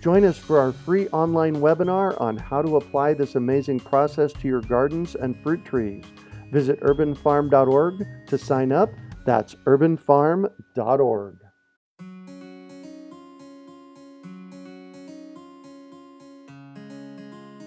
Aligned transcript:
Join 0.00 0.24
us 0.24 0.38
for 0.38 0.58
our 0.58 0.72
free 0.72 1.08
online 1.08 1.56
webinar 1.56 2.18
on 2.18 2.38
how 2.38 2.62
to 2.62 2.76
apply 2.76 3.12
this 3.12 3.34
amazing 3.34 3.80
process 3.80 4.32
to 4.32 4.48
your 4.48 4.62
gardens 4.62 5.14
and 5.14 5.38
fruit 5.42 5.62
trees. 5.62 6.04
Visit 6.50 6.80
urbanfarm.org 6.80 8.06
to 8.26 8.38
sign 8.38 8.72
up. 8.72 8.88
That's 9.26 9.54
urbanfarm.org. 9.66 11.36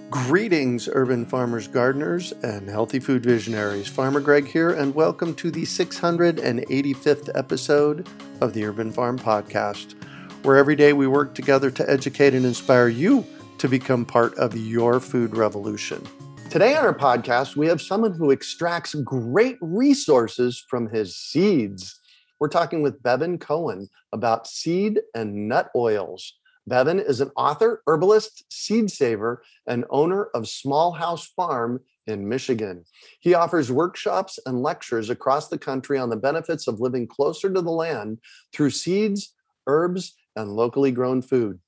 Greetings, 0.10 0.90
urban 0.92 1.26
farmers, 1.26 1.68
gardeners, 1.68 2.32
and 2.44 2.68
healthy 2.68 3.00
food 3.00 3.24
visionaries. 3.24 3.88
Farmer 3.88 4.20
Greg 4.20 4.48
here, 4.48 4.72
and 4.72 4.96
welcome 4.96 5.36
to 5.36 5.52
the 5.52 5.64
685th 5.64 7.30
episode 7.36 8.08
of 8.42 8.54
the 8.54 8.66
Urban 8.66 8.92
Farm 8.92 9.20
Podcast, 9.20 9.96
where 10.44 10.58
every 10.58 10.76
day 10.76 10.92
we 10.92 11.08
work 11.08 11.34
together 11.34 11.72
to 11.72 11.90
educate 11.90 12.34
and 12.34 12.46
inspire 12.46 12.90
you 12.90 13.26
to 13.58 13.70
become 13.70 14.06
part 14.06 14.34
of 14.36 14.56
your 14.58 15.00
food 15.00 15.36
revolution. 15.38 16.06
Today 16.50 16.76
on 16.76 16.84
our 16.84 16.94
podcast, 16.94 17.56
we 17.56 17.66
have 17.68 17.82
someone 17.82 18.14
who 18.14 18.30
extracts 18.30 18.94
great 18.94 19.58
resources 19.62 20.64
from 20.70 20.90
his 20.90 21.16
seeds. 21.16 22.00
We're 22.40 22.50
talking 22.50 22.82
with 22.82 23.02
Bevin 23.02 23.40
Cohen 23.40 23.88
about 24.12 24.48
seed 24.48 25.00
and 25.16 25.48
nut 25.48 25.70
oils. 25.76 26.34
Bevin 26.70 27.00
is 27.00 27.22
an 27.22 27.32
author, 27.38 27.82
herbalist, 27.88 28.44
seed 28.52 28.92
saver, 28.92 29.44
and 29.66 29.86
owner 29.90 30.26
of 30.36 30.48
Small 30.48 30.92
House 30.92 31.26
Farm 31.26 31.80
in 32.06 32.28
Michigan. 32.28 32.84
He 33.22 33.34
offers 33.34 33.72
workshops 33.72 34.40
and 34.46 34.62
lectures 34.62 35.10
across 35.10 35.48
the 35.48 35.58
country 35.58 35.98
on 35.98 36.10
the 36.10 36.18
benefits 36.18 36.68
of 36.68 36.82
living 36.82 37.08
closer 37.08 37.52
to 37.52 37.62
the 37.62 37.72
land 37.72 38.20
through 38.54 38.72
seeds, 38.72 39.34
herbs, 39.68 40.16
and 40.36 40.52
locally 40.52 40.92
grown 40.92 41.22
food. 41.22 41.60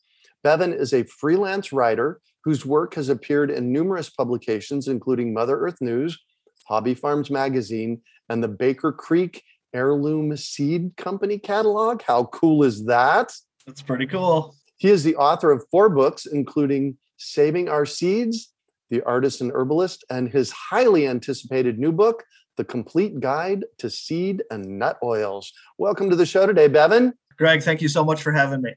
Bevin 0.44 0.74
is 0.74 0.94
a 0.94 1.04
freelance 1.04 1.74
writer 1.74 2.22
whose 2.44 2.66
work 2.66 2.94
has 2.94 3.10
appeared 3.10 3.50
in 3.50 3.72
numerous 3.72 4.10
publications, 4.10 4.88
including 4.88 5.34
Mother 5.34 5.58
Earth 5.60 5.82
News, 5.82 6.20
Hobby 6.68 6.94
Farms 6.94 7.32
Magazine, 7.32 8.02
and 8.30 8.44
the 8.44 8.48
Baker 8.48 8.92
Creek 8.92 9.44
Heirloom 9.74 10.36
Seed 10.38 10.96
Company 10.98 11.40
catalog. 11.40 12.02
How 12.04 12.26
cool 12.26 12.64
is 12.64 12.86
that? 12.86 13.34
That's 13.66 13.82
pretty 13.82 14.06
cool. 14.06 14.56
He 14.78 14.90
is 14.90 15.04
the 15.04 15.16
author 15.16 15.52
of 15.52 15.66
four 15.72 15.90
books, 15.90 16.26
including 16.26 16.98
Saving 17.18 17.70
Our 17.70 17.86
Seeds, 17.86 18.54
The 18.90 19.02
Artisan 19.04 19.52
Herbalist, 19.52 20.06
and 20.10 20.30
his 20.30 20.52
highly 20.52 21.08
anticipated 21.08 21.80
new 21.80 21.92
book, 21.92 22.24
The 22.58 22.66
Complete 22.66 23.20
Guide 23.20 23.66
to 23.80 23.90
Seed 23.90 24.44
and 24.52 24.78
Nut 24.78 24.98
Oils. 25.04 25.52
Welcome 25.78 26.10
to 26.10 26.16
the 26.16 26.26
show 26.26 26.46
today, 26.46 26.68
Bevin. 26.68 27.14
Greg, 27.38 27.64
thank 27.64 27.82
you 27.82 27.88
so 27.88 28.04
much 28.04 28.22
for 28.22 28.32
having 28.32 28.62
me. 28.62 28.74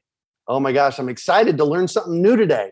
Oh 0.47 0.59
my 0.59 0.71
gosh, 0.71 0.99
I'm 0.99 1.09
excited 1.09 1.57
to 1.57 1.65
learn 1.65 1.87
something 1.87 2.21
new 2.21 2.35
today. 2.35 2.71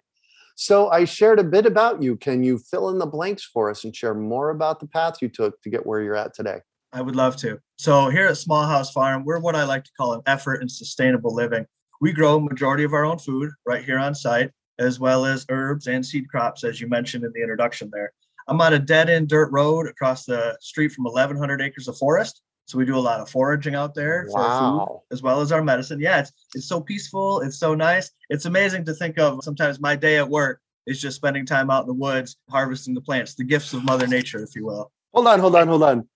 So, 0.56 0.90
I 0.90 1.06
shared 1.06 1.38
a 1.38 1.44
bit 1.44 1.68
about 1.68 2.02
you. 2.02 2.16
Can 2.16 2.44
you 2.44 2.58
fill 2.58 2.90
in 2.90 2.98
the 2.98 3.06
blanks 3.06 3.44
for 3.44 3.70
us 3.70 3.84
and 3.84 3.96
share 3.96 4.16
more 4.16 4.50
about 4.50 4.80
the 4.80 4.88
path 4.88 5.22
you 5.22 5.30
took 5.30 5.62
to 5.62 5.70
get 5.70 5.86
where 5.86 6.02
you're 6.02 6.16
at 6.16 6.34
today? 6.34 6.62
I 6.92 7.02
would 7.02 7.16
love 7.16 7.36
to. 7.38 7.60
So, 7.78 8.10
here 8.10 8.26
at 8.26 8.38
Small 8.38 8.66
House 8.66 8.92
Farm, 8.92 9.24
we're 9.24 9.40
what 9.40 9.56
I 9.56 9.66
like 9.66 9.84
to 9.84 9.92
call 9.96 10.14
an 10.14 10.22
effort 10.26 10.64
in 10.64 10.70
sustainable 10.70 11.34
living 11.34 11.68
we 12.00 12.14
grow 12.14 12.40
majority 12.40 12.84
of 12.84 12.94
our 12.94 13.06
own 13.06 13.18
food 13.18 13.52
right 13.66 13.84
here 13.84 13.98
on 13.98 14.14
site, 14.14 14.52
as 14.80 15.00
well 15.00 15.26
as 15.26 15.46
herbs 15.50 15.88
and 15.88 16.06
seed 16.06 16.30
crops, 16.30 16.64
as 16.64 16.80
you 16.80 16.88
mentioned 16.88 17.24
in 17.24 17.32
the 17.34 17.42
introduction 17.42 17.90
there. 17.92 18.12
I'm 18.48 18.62
on 18.62 18.74
a 18.74 18.80
dead 18.80 19.10
end 19.10 19.28
dirt 19.28 19.52
road 19.52 19.88
across 19.88 20.26
the 20.26 20.58
street 20.62 20.92
from 20.92 21.06
1,100 21.06 21.62
acres 21.62 21.88
of 21.88 21.98
forest. 21.98 22.42
So 22.68 22.78
we 22.78 22.86
do 22.86 22.98
a 22.98 23.00
lot 23.00 23.22
of 23.22 23.30
foraging 23.30 23.76
out 23.76 23.96
there 23.96 24.28
wow. 24.30 24.42
for 24.42 24.88
food 24.88 25.00
as 25.12 25.22
well 25.22 25.40
as 25.40 25.54
our 25.54 25.64
medicine. 25.64 26.02
Yeah, 26.02 26.20
it's 26.20 26.34
it's 26.54 26.68
so 26.68 26.82
peaceful. 26.82 27.40
It's 27.40 27.58
so 27.58 27.74
nice. 27.74 28.12
It's 28.30 28.46
amazing 28.46 28.84
to 28.86 28.94
think 28.94 29.18
of. 29.18 29.42
Sometimes 29.42 29.80
my 29.80 29.96
day 29.96 30.18
at 30.18 30.30
work 30.30 30.62
is 30.86 31.02
just 31.02 31.16
spending 31.16 31.46
time 31.46 31.70
out 31.70 31.84
in 31.84 31.88
the 31.88 31.94
woods 31.94 32.36
harvesting 32.50 32.94
the 32.94 33.02
plants, 33.02 33.36
the 33.36 33.46
gifts 33.46 33.74
of 33.74 33.86
Mother 33.86 34.06
Nature, 34.06 34.44
if 34.44 34.54
you 34.54 34.66
will. 34.66 34.92
Hold 35.14 35.28
on, 35.28 35.40
hold 35.40 35.56
on, 35.56 35.68
hold 35.70 35.84
on. 35.84 36.10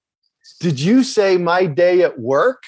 Did 0.59 0.77
you 0.77 1.03
say 1.03 1.37
my 1.37 1.65
day 1.65 2.01
at 2.01 2.19
work? 2.19 2.63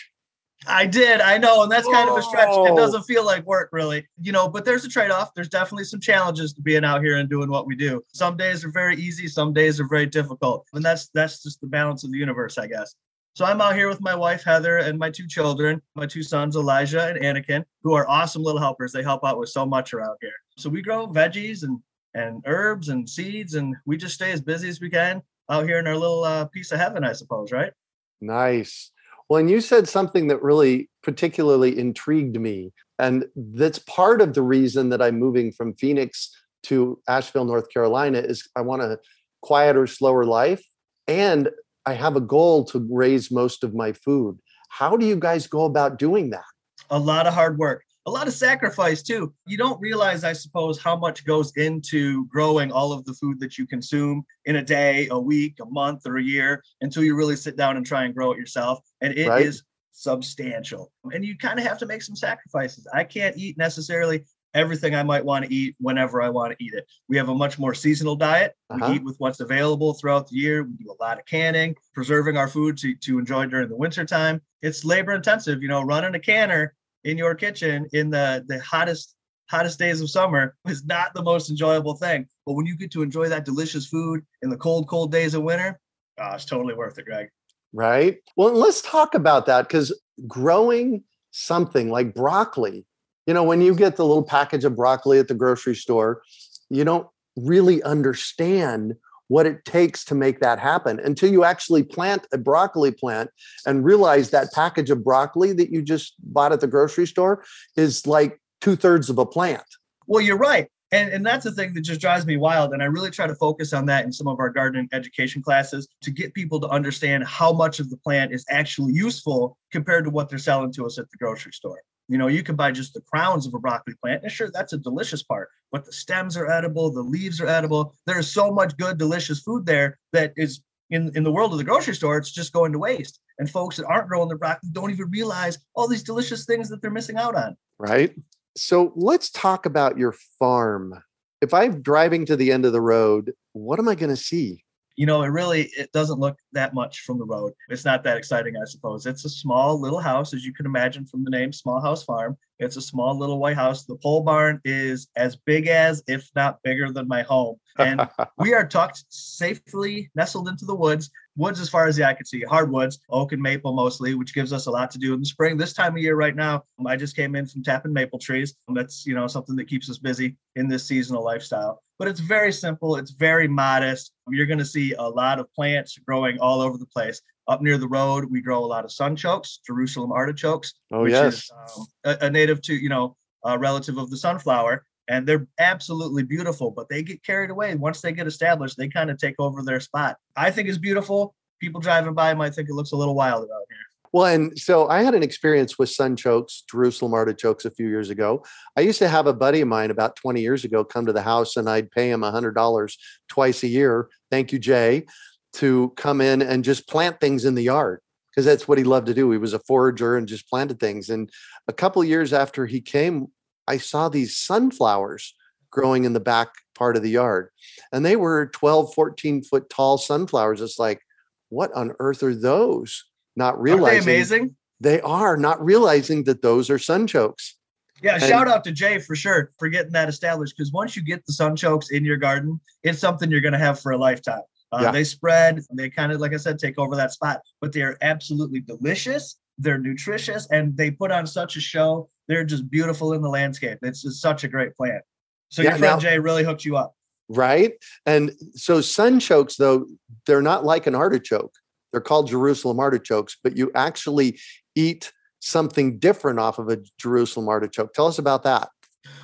I 0.66 0.86
did. 0.86 1.20
I 1.20 1.38
know. 1.38 1.64
And 1.64 1.72
that's 1.72 1.88
kind 1.88 2.10
of 2.10 2.18
a 2.18 2.22
stretch. 2.22 2.48
It 2.50 2.76
doesn't 2.78 3.04
feel 3.04 3.26
like 3.26 3.46
work, 3.46 3.70
really. 3.74 4.08
You 4.22 4.32
know, 4.32 4.48
but 4.48 4.64
there's 4.64 4.86
a 4.86 4.90
trade 4.90 5.12
off. 5.12 5.34
There's 5.34 5.50
definitely 5.50 5.84
some 5.84 6.00
challenges 6.00 6.54
to 6.54 6.62
being 6.62 6.86
out 6.86 7.04
here 7.04 7.18
and 7.18 7.30
doing 7.30 7.50
what 7.50 7.68
we 7.68 7.76
do. 7.76 8.02
Some 8.14 8.38
days 8.38 8.64
are 8.64 8.72
very 8.72 8.96
easy, 8.96 9.28
some 9.28 9.52
days 9.52 9.82
are 9.82 9.88
very 9.88 10.06
difficult. 10.06 10.66
And 10.74 10.86
that's 10.86 11.10
that's 11.14 11.44
just 11.44 11.60
the 11.60 11.68
balance 11.68 12.06
of 12.06 12.12
the 12.14 12.18
universe, 12.18 12.58
I 12.58 12.68
guess. 12.68 12.96
So 13.36 13.46
I'm 13.46 13.62
out 13.62 13.76
here 13.76 13.90
with 13.90 14.00
my 14.00 14.14
wife, 14.14 14.44
Heather, 14.44 14.78
and 14.78 15.00
my 15.00 15.10
two 15.10 15.28
children, 15.28 15.82
my 15.96 16.06
two 16.06 16.22
sons, 16.22 16.56
Elijah 16.56 17.08
and 17.08 17.18
Anakin, 17.18 17.64
who 17.82 17.94
are 17.94 18.08
awesome 18.08 18.44
little 18.44 18.62
helpers. 18.62 18.92
They 18.92 19.02
help 19.02 19.26
out 19.26 19.40
with 19.40 19.50
so 19.50 19.66
much 19.66 19.92
around 19.92 20.18
here. 20.22 20.32
So 20.58 20.70
we 20.70 20.84
grow 20.84 21.08
veggies 21.08 21.64
and 21.64 21.80
and 22.16 22.44
herbs 22.46 22.90
and 22.90 23.10
seeds, 23.10 23.56
and 23.56 23.76
we 23.88 23.98
just 23.98 24.14
stay 24.14 24.32
as 24.32 24.40
busy 24.40 24.70
as 24.70 24.80
we 24.80 24.88
can 24.88 25.24
out 25.50 25.66
here 25.66 25.80
in 25.80 25.88
our 25.88 25.98
little 25.98 26.24
uh, 26.24 26.46
piece 26.46 26.72
of 26.72 26.80
heaven, 26.80 27.04
I 27.04 27.14
suppose, 27.14 27.52
right? 27.52 27.74
Nice. 28.22 28.92
Well, 29.28 29.40
and 29.40 29.50
you 29.50 29.62
said 29.62 29.90
something 29.90 30.28
that 30.28 30.44
really 30.44 30.92
particularly 31.02 31.78
intrigued 31.78 32.40
me. 32.40 32.72
And 33.00 33.26
that's 33.36 33.80
part 33.80 34.22
of 34.22 34.36
the 34.36 34.44
reason 34.44 34.90
that 34.90 35.02
I'm 35.02 35.18
moving 35.18 35.52
from 35.52 35.74
Phoenix 35.74 36.30
to 36.64 37.02
Asheville, 37.08 37.46
North 37.46 37.70
Carolina 37.70 38.20
is 38.20 38.48
I 38.56 38.62
want 38.62 38.84
a 38.84 39.00
quieter, 39.42 39.88
slower 39.88 40.24
life. 40.24 40.64
And 41.08 41.50
I 41.86 41.94
have 41.94 42.16
a 42.16 42.22
goal 42.22 42.66
to 42.66 42.88
raise 42.90 43.32
most 43.32 43.64
of 43.64 43.74
my 43.74 43.94
food. 43.94 44.40
How 44.70 44.98
do 44.98 45.06
you 45.06 45.16
guys 45.16 45.48
go 45.48 45.66
about 45.66 46.00
doing 46.00 46.30
that? 46.32 46.46
A 46.90 47.00
lot 47.00 47.28
of 47.28 47.34
hard 47.34 47.58
work 47.58 47.84
a 48.06 48.12
lot 48.12 48.28
of 48.28 48.34
sacrifice 48.34 49.02
too. 49.02 49.34
You 49.46 49.58
don't 49.58 49.80
realize, 49.80 50.24
I 50.24 50.34
suppose, 50.34 50.82
how 50.82 50.96
much 50.96 51.26
goes 51.26 51.56
into 51.56 52.26
growing 52.28 52.72
all 52.72 52.92
of 52.92 53.06
the 53.06 53.14
food 53.14 53.40
that 53.40 53.58
you 53.58 53.66
consume 53.66 54.26
in 54.46 54.58
a 54.58 54.64
day, 54.64 55.08
a 55.10 55.20
week, 55.20 55.58
a 55.62 55.66
month, 55.66 56.02
or 56.06 56.18
a 56.18 56.24
year 56.24 56.62
until 56.82 57.04
you 57.04 57.16
really 57.16 57.36
sit 57.36 57.56
down 57.56 57.78
and 57.78 57.86
try 57.86 58.04
and 58.04 58.14
grow 58.14 58.32
it 58.34 58.38
yourself. 58.38 58.80
And 59.02 59.18
it 59.18 59.28
right. 59.28 59.46
is 59.46 59.64
substantial. 59.94 60.92
And 61.14 61.24
you 61.24 61.38
kind 61.38 61.60
of 61.60 61.66
have 61.66 61.78
to 61.80 61.86
make 61.86 62.02
some 62.02 62.16
sacrifices. 62.16 62.88
I 62.94 63.04
can't 63.06 63.38
eat 63.38 63.58
necessarily 63.58 64.26
everything 64.54 64.96
I 64.96 65.04
might 65.04 65.26
want 65.26 65.46
to 65.46 65.54
eat 65.54 65.76
whenever 65.80 66.22
I 66.22 66.30
want 66.30 66.58
to 66.58 66.64
eat 66.64 66.74
it. 66.74 66.86
We 67.08 67.18
have 67.18 67.30
a 67.30 67.36
much 67.36 67.58
more 67.60 67.74
seasonal 67.74 68.16
diet. 68.16 68.56
Uh-huh. 68.70 68.90
We 68.90 68.96
eat 68.96 69.04
with 69.04 69.16
what's 69.18 69.40
available 69.40 69.94
throughout 69.94 70.28
the 70.30 70.36
year. 70.36 70.64
We 70.64 70.74
do 70.74 70.96
a 71.00 71.04
lot 71.04 71.20
of 71.20 71.26
canning, 71.26 71.76
preserving 71.94 72.38
our 72.38 72.48
food 72.48 72.78
to, 72.80 72.96
to 72.96 73.20
enjoy 73.20 73.48
during 73.48 73.70
the 73.70 73.76
winter 73.76 74.06
time. 74.06 74.42
It's 74.62 74.86
labor 74.86 75.14
intensive, 75.14 75.62
you 75.62 75.68
know, 75.68 75.82
running 75.82 76.16
a 76.16 76.20
canner 76.20 76.76
in 77.04 77.18
your 77.18 77.36
kitchen 77.36 77.88
in 77.94 78.10
the 78.10 78.46
the 78.48 78.60
hottest 78.62 79.16
hottest 79.50 79.78
days 79.78 80.02
of 80.02 80.10
summer 80.10 80.56
is 80.68 80.86
not 80.86 81.14
the 81.14 81.22
most 81.22 81.50
enjoyable 81.50 81.96
thing. 81.96 82.26
But 82.46 82.54
when 82.54 82.66
you 82.66 82.78
get 82.78 82.92
to 82.92 83.02
enjoy 83.02 83.30
that 83.30 83.46
delicious 83.46 83.88
food 83.88 84.26
in 84.42 84.50
the 84.50 84.58
cold, 84.58 84.88
cold 84.88 85.12
days 85.12 85.34
of 85.34 85.44
winter, 85.44 85.80
oh, 86.20 86.34
it's 86.34 86.46
totally 86.46 86.74
worth 86.74 86.98
it, 86.98 87.06
Greg. 87.06 87.30
Right. 87.74 88.18
Well, 88.38 88.54
let's 88.54 88.82
talk 88.82 89.16
about 89.16 89.46
that 89.48 89.68
because 89.68 90.00
growing 90.28 91.04
something 91.32 91.90
like 91.90 92.14
broccoli, 92.14 92.86
you 93.26 93.34
know, 93.34 93.44
when 93.44 93.62
you 93.62 93.76
get 93.76 93.96
the 93.96 94.06
little 94.06 94.24
package 94.24 94.66
of 94.66 94.76
broccoli 94.76 95.20
at 95.20 95.28
the 95.28 95.34
grocery 95.34 95.76
store, 95.76 96.22
you 96.70 96.84
don't 96.84 97.08
really 97.36 97.82
understand 97.84 98.96
what 99.28 99.46
it 99.46 99.64
takes 99.66 100.04
to 100.06 100.16
make 100.16 100.40
that 100.42 100.60
happen 100.60 101.00
until 101.00 101.32
you 101.32 101.44
actually 101.44 101.82
plant 101.82 102.28
a 102.34 102.38
broccoli 102.38 102.92
plant 102.92 103.30
and 103.66 103.86
realize 103.86 104.30
that 104.30 104.52
package 104.54 104.90
of 104.90 105.04
broccoli 105.04 105.54
that 105.54 105.72
you 105.72 105.82
just 105.82 106.14
bought 106.20 106.52
at 106.52 106.60
the 106.60 106.68
grocery 106.68 107.08
store 107.08 107.44
is 107.76 108.06
like 108.06 108.40
two 108.62 108.76
thirds 108.76 109.10
of 109.10 109.18
a 109.18 109.26
plant. 109.26 109.64
Well, 110.08 110.22
you're 110.22 110.38
right. 110.38 110.68
And, 110.92 111.12
and 111.12 111.26
that's 111.26 111.44
the 111.46 111.52
thing 111.52 111.74
that 111.74 111.82
just 111.82 112.00
drives 112.00 112.28
me 112.28 112.38
wild. 112.38 112.74
And 112.74 112.84
I 112.84 112.86
really 112.86 113.10
try 113.10 113.26
to 113.26 113.34
focus 113.34 113.74
on 113.74 113.88
that 113.88 114.06
in 114.06 114.12
some 114.12 114.28
of 114.28 114.40
our 114.40 114.52
gardening 114.52 114.88
education 114.94 115.42
classes 115.42 115.88
to 116.02 116.12
get 116.12 116.36
people 116.36 116.60
to 116.60 116.68
understand 116.68 117.24
how 117.24 117.52
much 117.52 117.80
of 117.80 117.90
the 117.90 117.98
plant 117.98 118.32
is 118.32 118.46
actually 118.50 118.94
useful 118.94 119.58
compared 119.72 120.04
to 120.04 120.12
what 120.12 120.30
they're 120.30 120.38
selling 120.38 120.72
to 120.74 120.86
us 120.86 121.00
at 121.00 121.10
the 121.10 121.18
grocery 121.18 121.54
store. 121.54 121.82
You 122.10 122.18
know, 122.18 122.28
you 122.28 122.44
can 122.44 122.56
buy 122.56 122.72
just 122.72 122.94
the 122.94 123.02
crowns 123.02 123.48
of 123.48 123.54
a 123.54 123.60
broccoli 123.60 123.96
plant. 124.02 124.24
And 124.24 124.32
sure, 124.32 124.52
that's 124.52 124.74
a 124.74 124.78
delicious 124.78 125.24
part, 125.24 125.50
but 125.72 125.86
the 125.86 125.94
stems 125.94 126.36
are 126.36 126.50
edible, 126.50 126.92
the 126.92 127.02
leaves 127.02 127.40
are 127.40 127.48
edible. 127.48 127.96
There's 128.06 128.30
so 128.30 128.52
much 128.52 128.76
good, 128.78 128.98
delicious 128.98 129.40
food 129.40 129.66
there 129.66 129.98
that 130.12 130.34
is 130.36 130.62
in, 130.90 131.12
in 131.16 131.24
the 131.24 131.32
world 131.32 131.52
of 131.52 131.58
the 131.58 131.64
grocery 131.64 131.96
store, 131.96 132.18
it's 132.18 132.32
just 132.32 132.54
going 132.54 132.72
to 132.72 132.80
waste. 132.80 133.20
And 133.40 133.50
folks 133.50 133.78
that 133.78 133.86
aren't 133.86 134.08
growing 134.08 134.28
their 134.28 134.38
broccoli 134.38 134.70
don't 134.72 134.92
even 134.92 135.10
realize 135.10 135.58
all 135.76 135.88
these 135.88 136.04
delicious 136.04 136.46
things 136.46 136.70
that 136.70 136.82
they're 136.82 136.92
missing 136.92 137.18
out 137.18 137.36
on. 137.36 137.58
Right. 137.80 138.14
So 138.56 138.94
let's 138.96 139.32
talk 139.32 139.66
about 139.66 139.98
your 139.98 140.14
farm, 140.38 141.02
if 141.42 141.54
I'm 141.54 141.82
driving 141.82 142.26
to 142.28 142.36
the 142.36 142.52
end 142.52 142.66
of 142.66 142.74
the 142.74 142.82
road, 142.82 143.34
what 143.54 143.80
am 143.80 143.90
I 143.90 143.96
going 143.96 144.12
to 144.12 144.16
see? 144.16 144.64
You 144.96 145.06
know, 145.06 145.24
it 145.24 145.28
really 145.28 145.72
it 145.78 145.92
doesn't 145.92 146.20
look 146.20 146.38
that 146.52 146.74
much 146.74 147.02
from 147.02 147.18
the 147.18 147.26
road. 147.26 147.54
It's 147.70 147.86
not 147.86 148.04
that 148.04 148.18
exciting, 148.18 148.56
I 148.58 148.66
suppose. 148.66 149.06
It's 149.06 149.26
a 149.26 149.30
small 149.30 149.80
little 149.80 150.00
house, 150.00 150.34
as 150.34 150.46
you 150.46 150.54
can 150.54 150.66
imagine 150.66 151.06
from 151.06 151.24
the 151.24 151.32
name 151.32 151.52
Small 151.52 151.82
House 151.82 152.04
Farm. 152.04 152.38
It's 152.60 152.78
a 152.78 152.82
small 152.82 153.18
little 153.18 153.40
white 153.40 153.56
house. 153.56 153.86
The 153.86 153.96
pole 153.96 154.22
barn 154.22 154.62
is 154.64 155.08
as 155.16 155.36
big 155.36 155.68
as, 155.68 156.04
if 156.08 156.30
not 156.36 156.62
bigger 156.64 156.92
than 156.92 157.08
my 157.08 157.24
home. 157.24 157.58
And 157.78 158.08
we 158.38 158.54
are 158.54 158.66
tucked 158.66 159.04
safely 159.10 160.10
nestled 160.16 160.48
into 160.48 160.66
the 160.66 160.76
woods. 160.76 161.10
Woods 161.36 161.60
as 161.60 161.70
far 161.70 161.88
as 161.88 161.96
the 161.96 162.08
eye 162.08 162.14
can 162.14 162.26
see, 162.26 162.44
hardwoods, 162.44 163.00
oak 163.10 163.32
and 163.32 163.42
maple 163.42 163.74
mostly, 163.74 164.14
which 164.14 164.36
gives 164.36 164.54
us 164.54 164.68
a 164.68 164.72
lot 164.72 164.92
to 164.92 165.00
do 165.00 165.14
in 165.14 165.20
the 165.20 165.26
spring. 165.26 165.58
This 165.58 165.74
time 165.74 165.94
of 165.94 165.98
year, 165.98 166.16
right 166.16 166.36
now, 166.36 166.64
um, 166.80 166.86
I 166.86 166.96
just 166.96 167.16
came 167.16 167.36
in 167.36 167.48
from 167.48 167.64
tapping 167.64 167.92
maple 167.92 168.20
trees. 168.20 168.56
Um, 168.68 168.76
that's 168.76 169.06
you 169.06 169.16
know 169.16 169.26
something 169.26 169.56
that 169.56 169.68
keeps 169.68 169.90
us 169.90 169.98
busy 169.98 170.38
in 170.56 170.68
this 170.68 170.86
seasonal 170.86 171.24
lifestyle 171.24 171.82
but 172.00 172.08
it's 172.08 172.20
very 172.20 172.52
simple. 172.52 172.96
It's 172.96 173.12
very 173.12 173.48
modest. 173.48 174.12
You're 174.28 174.46
going 174.46 174.60
to 174.60 174.66
see 174.66 174.94
a 174.94 175.04
lot 175.04 175.40
of 175.40 175.52
plants 175.54 175.98
growing 176.00 176.40
all 176.40 176.60
over 176.60 176.78
the 176.78 176.86
place. 176.86 177.22
Up 177.48 177.62
near 177.62 177.78
the 177.78 177.88
road, 177.88 178.26
we 178.32 178.42
grow 178.42 178.64
a 178.64 178.66
lot 178.66 178.86
of 178.86 178.92
sunchokes, 178.92 179.60
Jerusalem 179.66 180.12
artichokes. 180.12 180.74
Oh, 180.92 181.06
yes. 181.06 181.36
Is, 181.36 181.52
um, 181.52 181.86
a, 182.06 182.26
a, 182.28 182.30
native 182.30 182.62
to, 182.64 182.74
you 182.74 182.90
know, 182.90 183.18
a 183.44 183.60
relative 183.60 183.98
of 183.98 184.10
the 184.10 184.18
sunflower. 184.18 184.86
And 185.10 185.28
they're 185.28 185.46
absolutely 185.60 186.24
beautiful, 186.24 186.72
but 186.72 186.88
they 186.88 187.04
get 187.04 187.24
carried 187.24 187.50
away. 187.50 187.76
Once 187.76 188.00
they 188.00 188.14
get 188.14 188.28
established, 188.28 188.78
they 188.78 188.88
kind 188.88 189.12
of 189.12 189.18
take 189.18 189.36
over 189.40 189.62
their 189.62 189.82
spot. 189.82 190.16
I 190.38 190.52
think 190.52 190.70
it's 190.70 190.78
beautiful. 190.78 191.36
People 191.60 191.82
driving 191.82 192.14
by 192.14 192.34
might 192.34 192.56
think 192.56 192.70
it 192.70 192.74
looks 192.74 192.94
a 192.94 192.96
little 192.96 193.16
wild 193.16 193.44
out 193.44 193.66
here. 193.70 193.78
Well, 194.14 194.26
and 194.26 194.58
so 194.58 194.88
I 194.90 195.02
had 195.02 195.16
an 195.16 195.24
experience 195.24 195.80
with 195.80 195.90
sunchokes, 195.90 196.62
Jerusalem 196.70 197.16
artichokes, 197.16 197.66
a 197.66 197.72
few 197.72 197.88
years 197.88 198.12
ago. 198.12 198.46
I 198.78 198.82
used 198.82 199.00
to 199.00 199.08
have 199.08 199.26
a 199.26 199.34
buddy 199.34 199.62
of 199.62 199.68
mine 199.68 199.90
about 199.90 200.16
20 200.16 200.40
years 200.40 200.64
ago 200.64 200.84
come 200.84 201.08
to 201.08 201.14
the 201.14 201.24
house 201.24 201.58
and 201.58 201.68
I'd 201.68 201.90
pay 201.90 202.12
him 202.12 202.22
$100 202.22 202.98
twice 203.28 203.64
a 203.64 203.68
year. 203.68 204.10
Thank 204.30 204.54
you, 204.54 204.60
Jay, 204.60 205.08
to 205.54 205.94
come 205.96 206.22
in 206.22 206.42
and 206.42 206.64
just 206.64 206.88
plant 206.88 207.20
things 207.20 207.46
in 207.46 207.56
the 207.56 207.64
yard 207.64 208.00
because 208.32 208.46
that's 208.46 208.68
what 208.68 208.78
he 208.78 208.84
loved 208.84 209.08
to 209.08 209.14
do. 209.14 209.30
He 209.32 209.38
was 209.38 209.54
a 209.54 209.60
forager 209.60 210.18
and 210.18 210.28
just 210.28 210.50
planted 210.50 210.80
things. 210.80 211.10
And 211.10 211.30
a 211.68 211.74
couple 211.74 212.04
years 212.04 212.34
after 212.34 212.66
he 212.66 212.82
came, 212.82 213.28
I 213.68 213.78
saw 213.78 214.10
these 214.10 214.36
sunflowers 214.36 215.36
growing 215.72 216.04
in 216.06 216.14
the 216.14 216.20
back 216.20 216.50
part 216.76 216.98
of 216.98 217.04
the 217.04 217.10
yard. 217.10 217.50
And 217.92 218.06
they 218.06 218.16
were 218.16 218.48
12, 218.54 218.94
14 218.94 219.44
foot 219.44 219.70
tall 219.70 219.98
sunflowers. 219.98 220.62
It's 220.62 220.80
like, 220.80 221.02
what 221.50 221.72
on 221.74 221.94
earth 222.00 222.24
are 222.24 222.36
those? 222.36 223.04
not 223.36 223.60
realizing 223.62 223.96
Aren't 223.96 224.06
they 224.06 224.12
amazing. 224.12 224.56
They 224.80 225.02
are 225.02 225.38
not 225.38 225.64
realizing 225.64 226.24
that 226.26 226.42
those 226.42 226.70
are 226.70 226.78
sunchokes. 226.78 227.54
Yeah, 228.02 228.16
and, 228.16 228.24
shout 228.24 228.48
out 228.50 228.64
to 228.66 228.72
Jay 228.72 229.00
for 229.00 229.16
sure 229.16 229.52
for 229.58 229.70
getting 229.70 229.94
that 229.94 230.10
established. 230.10 230.56
Because 230.58 230.74
once 230.74 230.96
you 230.96 231.04
get 231.04 231.26
the 231.26 231.32
sunchokes 231.32 231.92
in 231.92 232.04
your 232.04 232.18
garden, 232.18 232.60
it's 232.84 233.00
something 233.00 233.32
you're 233.32 233.42
going 233.42 233.54
to 233.54 233.60
have 233.60 233.80
for 233.80 233.94
a 233.94 233.98
lifetime. 233.98 234.42
Uh, 234.74 234.84
yeah. 234.84 234.92
They 234.92 235.04
spread, 235.04 235.62
they 235.72 235.90
kind 235.90 236.12
of, 236.12 236.20
like 236.20 236.34
I 236.34 236.38
said, 236.38 236.58
take 236.58 236.80
over 236.80 236.96
that 236.96 237.12
spot, 237.12 237.42
but 237.62 237.72
they 237.72 237.84
are 237.84 237.96
absolutely 238.02 238.60
delicious. 238.60 239.38
They're 239.60 239.78
nutritious 239.78 240.48
and 240.50 240.76
they 240.76 240.90
put 240.90 241.12
on 241.12 241.28
such 241.28 241.58
a 241.58 241.62
show. 241.62 242.10
They're 242.28 242.44
just 242.44 242.72
beautiful 242.72 243.14
in 243.14 243.22
the 243.22 243.30
landscape. 243.30 243.78
It's 243.84 244.02
just 244.02 244.20
such 244.20 244.44
a 244.44 244.48
great 244.48 244.76
plant. 244.76 245.04
So 245.50 245.62
yeah, 245.62 245.70
your 245.70 245.78
friend 245.78 245.96
now, 245.98 246.00
Jay 246.00 246.18
really 246.18 246.44
hooked 246.44 246.66
you 246.66 246.76
up. 246.76 246.96
Right. 247.30 247.74
And 248.08 248.32
so 248.56 248.80
sunchokes, 248.80 249.58
though, 249.58 249.86
they're 250.26 250.42
not 250.42 250.66
like 250.66 250.88
an 250.88 250.96
artichoke. 250.96 251.54
They're 251.92 252.02
called 252.02 252.28
Jerusalem 252.28 252.80
artichokes, 252.80 253.38
but 253.44 253.56
you 253.56 253.72
actually 253.76 254.40
eat 254.76 255.12
something 255.40 256.00
different 256.00 256.40
off 256.40 256.58
of 256.58 256.70
a 256.70 256.80
Jerusalem 256.98 257.48
artichoke. 257.48 257.94
Tell 257.94 258.08
us 258.08 258.18
about 258.18 258.44
that. 258.44 258.70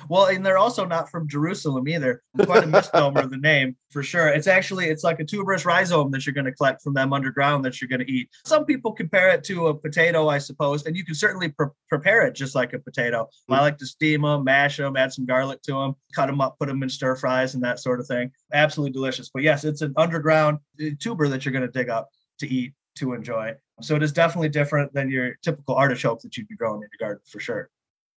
Well, 0.08 0.26
and 0.26 0.44
they're 0.44 0.58
also 0.58 0.84
not 0.84 1.10
from 1.10 1.28
Jerusalem 1.28 1.88
either. 1.88 2.22
Quite 2.44 2.64
a 2.64 2.66
misnomer 2.66 3.26
the 3.26 3.36
name 3.36 3.76
for 3.90 4.02
sure. 4.02 4.28
It's 4.28 4.46
actually 4.46 4.86
it's 4.86 5.04
like 5.04 5.20
a 5.20 5.24
tuberous 5.24 5.64
rhizome 5.64 6.10
that 6.10 6.26
you're 6.26 6.34
going 6.34 6.46
to 6.46 6.52
collect 6.52 6.82
from 6.82 6.94
them 6.94 7.12
underground 7.12 7.64
that 7.64 7.80
you're 7.80 7.88
going 7.88 8.04
to 8.04 8.10
eat. 8.10 8.28
Some 8.44 8.64
people 8.64 8.92
compare 8.92 9.30
it 9.30 9.44
to 9.44 9.68
a 9.68 9.74
potato, 9.74 10.28
I 10.28 10.38
suppose, 10.38 10.86
and 10.86 10.96
you 10.96 11.04
can 11.04 11.14
certainly 11.14 11.48
pre- 11.50 11.68
prepare 11.88 12.26
it 12.26 12.34
just 12.34 12.54
like 12.54 12.72
a 12.72 12.78
potato. 12.78 13.24
Mm-hmm. 13.24 13.54
I 13.54 13.60
like 13.60 13.78
to 13.78 13.86
steam 13.86 14.22
them, 14.22 14.44
mash 14.44 14.76
them, 14.76 14.96
add 14.96 15.12
some 15.12 15.26
garlic 15.26 15.62
to 15.62 15.72
them, 15.72 15.94
cut 16.14 16.26
them 16.26 16.40
up, 16.40 16.58
put 16.58 16.68
them 16.68 16.82
in 16.82 16.88
stir 16.88 17.16
fries 17.16 17.54
and 17.54 17.64
that 17.64 17.78
sort 17.78 18.00
of 18.00 18.06
thing. 18.06 18.30
Absolutely 18.52 18.92
delicious. 18.92 19.30
But 19.32 19.42
yes, 19.42 19.64
it's 19.64 19.82
an 19.82 19.94
underground 19.96 20.58
uh, 20.80 20.90
tuber 20.98 21.28
that 21.28 21.44
you're 21.44 21.52
going 21.52 21.62
to 21.62 21.68
dig 21.68 21.88
up 21.88 22.08
to 22.40 22.48
eat 22.48 22.74
to 22.96 23.12
enjoy. 23.12 23.54
So 23.82 23.96
it 23.96 24.02
is 24.02 24.12
definitely 24.12 24.50
different 24.50 24.92
than 24.92 25.10
your 25.10 25.36
typical 25.42 25.74
artichoke 25.74 26.20
that 26.22 26.36
you'd 26.36 26.48
be 26.48 26.56
growing 26.56 26.82
in 26.82 26.88
your 26.92 27.08
garden 27.08 27.22
for 27.26 27.40
sure. 27.40 27.70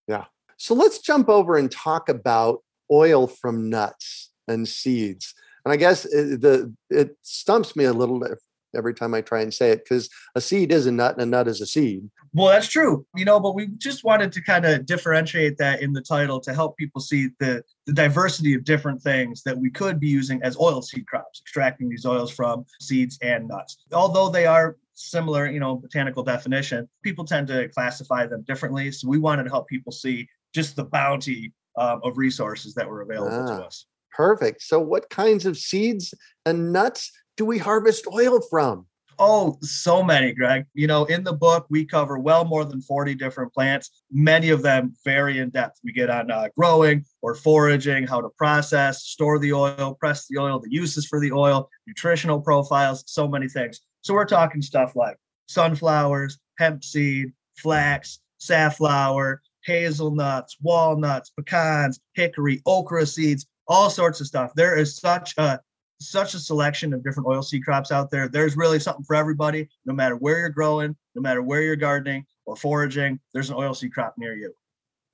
Yeah. 0.07 0.25
So 0.63 0.74
let's 0.75 1.00
jump 1.00 1.27
over 1.27 1.57
and 1.57 1.69
talk 1.69 2.07
about 2.07 2.63
oil 2.89 3.27
from 3.27 3.69
nuts 3.69 4.31
and 4.48 4.65
seeds. 4.65 5.33
And 5.65 5.74
I 5.74 5.75
guess 5.75 6.06
it, 6.06 6.39
the 6.39 6.74
it 6.89 7.18
stumps 7.21 7.75
me 7.75 7.83
a 7.83 7.92
little 7.92 8.18
bit 8.18 8.38
every 8.74 8.94
time 8.94 9.13
I 9.13 9.19
try 9.19 9.42
and 9.42 9.54
say 9.54 9.71
it 9.71 9.83
because 9.83 10.10
a 10.36 10.39
seed 10.39 10.71
is 10.71 10.86
a 10.86 10.92
nut 10.94 11.15
and 11.15 11.21
a 11.21 11.25
nut 11.25 11.50
is 11.50 11.60
a 11.60 11.65
seed. 11.65 12.10
Well, 12.31 12.48
that's 12.48 12.69
true, 12.69 13.06
you 13.13 13.25
know, 13.25 13.42
but 13.42 13.56
we 13.56 13.68
just 13.77 14.06
wanted 14.06 14.31
to 14.31 14.42
kind 14.42 14.65
of 14.65 14.86
differentiate 14.86 15.57
that 15.57 15.81
in 15.81 15.92
the 15.92 16.01
title 16.01 16.39
to 16.39 16.54
help 16.54 16.77
people 16.77 17.01
see 17.01 17.31
the 17.42 17.62
the 17.86 17.92
diversity 17.92 18.54
of 18.54 18.63
different 18.63 19.01
things 19.01 19.44
that 19.44 19.57
we 19.57 19.69
could 19.69 20.00
be 20.00 20.07
using 20.07 20.42
as 20.44 20.57
oil 20.57 20.81
seed 20.81 21.06
crops, 21.07 21.42
extracting 21.42 21.89
these 21.89 22.06
oils 22.06 22.31
from 22.31 22.65
seeds 22.80 23.19
and 23.21 23.50
nuts. 23.50 23.83
Although 23.92 24.30
they 24.30 24.45
are 24.45 24.77
similar, 24.94 25.51
you 25.51 25.60
know, 25.60 25.75
botanical 25.75 26.24
definition, 26.24 26.88
people 27.04 27.25
tend 27.25 27.48
to 27.50 27.68
classify 27.68 28.27
them 28.27 28.44
differently. 28.48 28.94
So 28.94 29.10
we 29.10 29.18
wanted 29.18 29.44
to 29.44 29.50
help 29.50 29.68
people 29.68 29.92
see 29.92 30.30
just 30.53 30.75
the 30.75 30.85
bounty 30.85 31.53
um, 31.77 32.01
of 32.03 32.17
resources 32.17 32.73
that 32.75 32.88
were 32.88 33.01
available 33.01 33.50
ah, 33.50 33.57
to 33.57 33.65
us. 33.65 33.85
Perfect. 34.11 34.61
So, 34.61 34.79
what 34.79 35.09
kinds 35.09 35.45
of 35.45 35.57
seeds 35.57 36.13
and 36.45 36.71
nuts 36.71 37.11
do 37.38 37.45
we 37.45 37.57
harvest 37.57 38.05
oil 38.07 38.39
from? 38.50 38.85
Oh, 39.19 39.57
so 39.61 40.01
many, 40.01 40.33
Greg. 40.33 40.65
You 40.73 40.88
know, 40.88 41.05
in 41.05 41.23
the 41.23 41.33
book, 41.33 41.67
we 41.69 41.85
cover 41.85 42.17
well 42.17 42.45
more 42.45 42.65
than 42.65 42.81
40 42.81 43.15
different 43.15 43.53
plants, 43.53 44.03
many 44.11 44.50
of 44.50 44.63
them 44.63 44.95
very 45.05 45.39
in 45.39 45.50
depth. 45.50 45.79
We 45.83 45.91
get 45.91 46.09
on 46.09 46.31
uh, 46.31 46.50
growing 46.57 47.05
or 47.21 47.35
foraging, 47.35 48.07
how 48.07 48.21
to 48.21 48.29
process, 48.38 49.03
store 49.03 49.39
the 49.39 49.53
oil, 49.53 49.95
press 50.00 50.27
the 50.27 50.39
oil, 50.39 50.59
the 50.59 50.71
uses 50.71 51.05
for 51.05 51.19
the 51.19 51.31
oil, 51.31 51.69
nutritional 51.88 52.41
profiles, 52.41 53.03
so 53.07 53.27
many 53.27 53.47
things. 53.47 53.81
So 54.01 54.13
we're 54.13 54.25
talking 54.25 54.61
stuff 54.61 54.95
like 54.95 55.17
sunflowers, 55.47 56.39
hemp 56.57 56.83
seed, 56.83 57.33
flax, 57.57 58.19
safflower, 58.39 59.41
hazelnuts, 59.65 60.57
walnuts, 60.62 61.31
pecans, 61.31 62.00
hickory, 62.13 62.62
okra 62.65 63.06
seeds, 63.06 63.45
all 63.68 63.89
sorts 63.89 64.21
of 64.21 64.27
stuff. 64.27 64.51
There 64.56 64.77
is 64.77 64.98
such 64.98 65.34
a 65.38 65.60
such 66.00 66.34
a 66.34 66.39
selection 66.39 66.93
of 66.93 67.03
different 67.03 67.27
oilseed 67.27 67.63
crops 67.63 67.91
out 67.91 68.12
there. 68.12 68.27
There's 68.27 68.58
really 68.58 68.79
something 68.79 69.05
for 69.05 69.15
everybody, 69.15 69.70
no 69.86 69.93
matter 69.93 70.15
where 70.15 70.39
you're 70.39 70.50
growing, 70.50 70.96
no 71.15 71.22
matter 71.22 71.41
where 71.41 71.62
you're 71.62 71.75
gardening 71.75 72.25
or 72.46 72.55
foraging, 72.55 73.20
there's 73.34 73.50
an 73.50 73.55
oilseed 73.55 73.91
crop 73.91 74.15
near 74.17 74.36
you. 74.36 74.53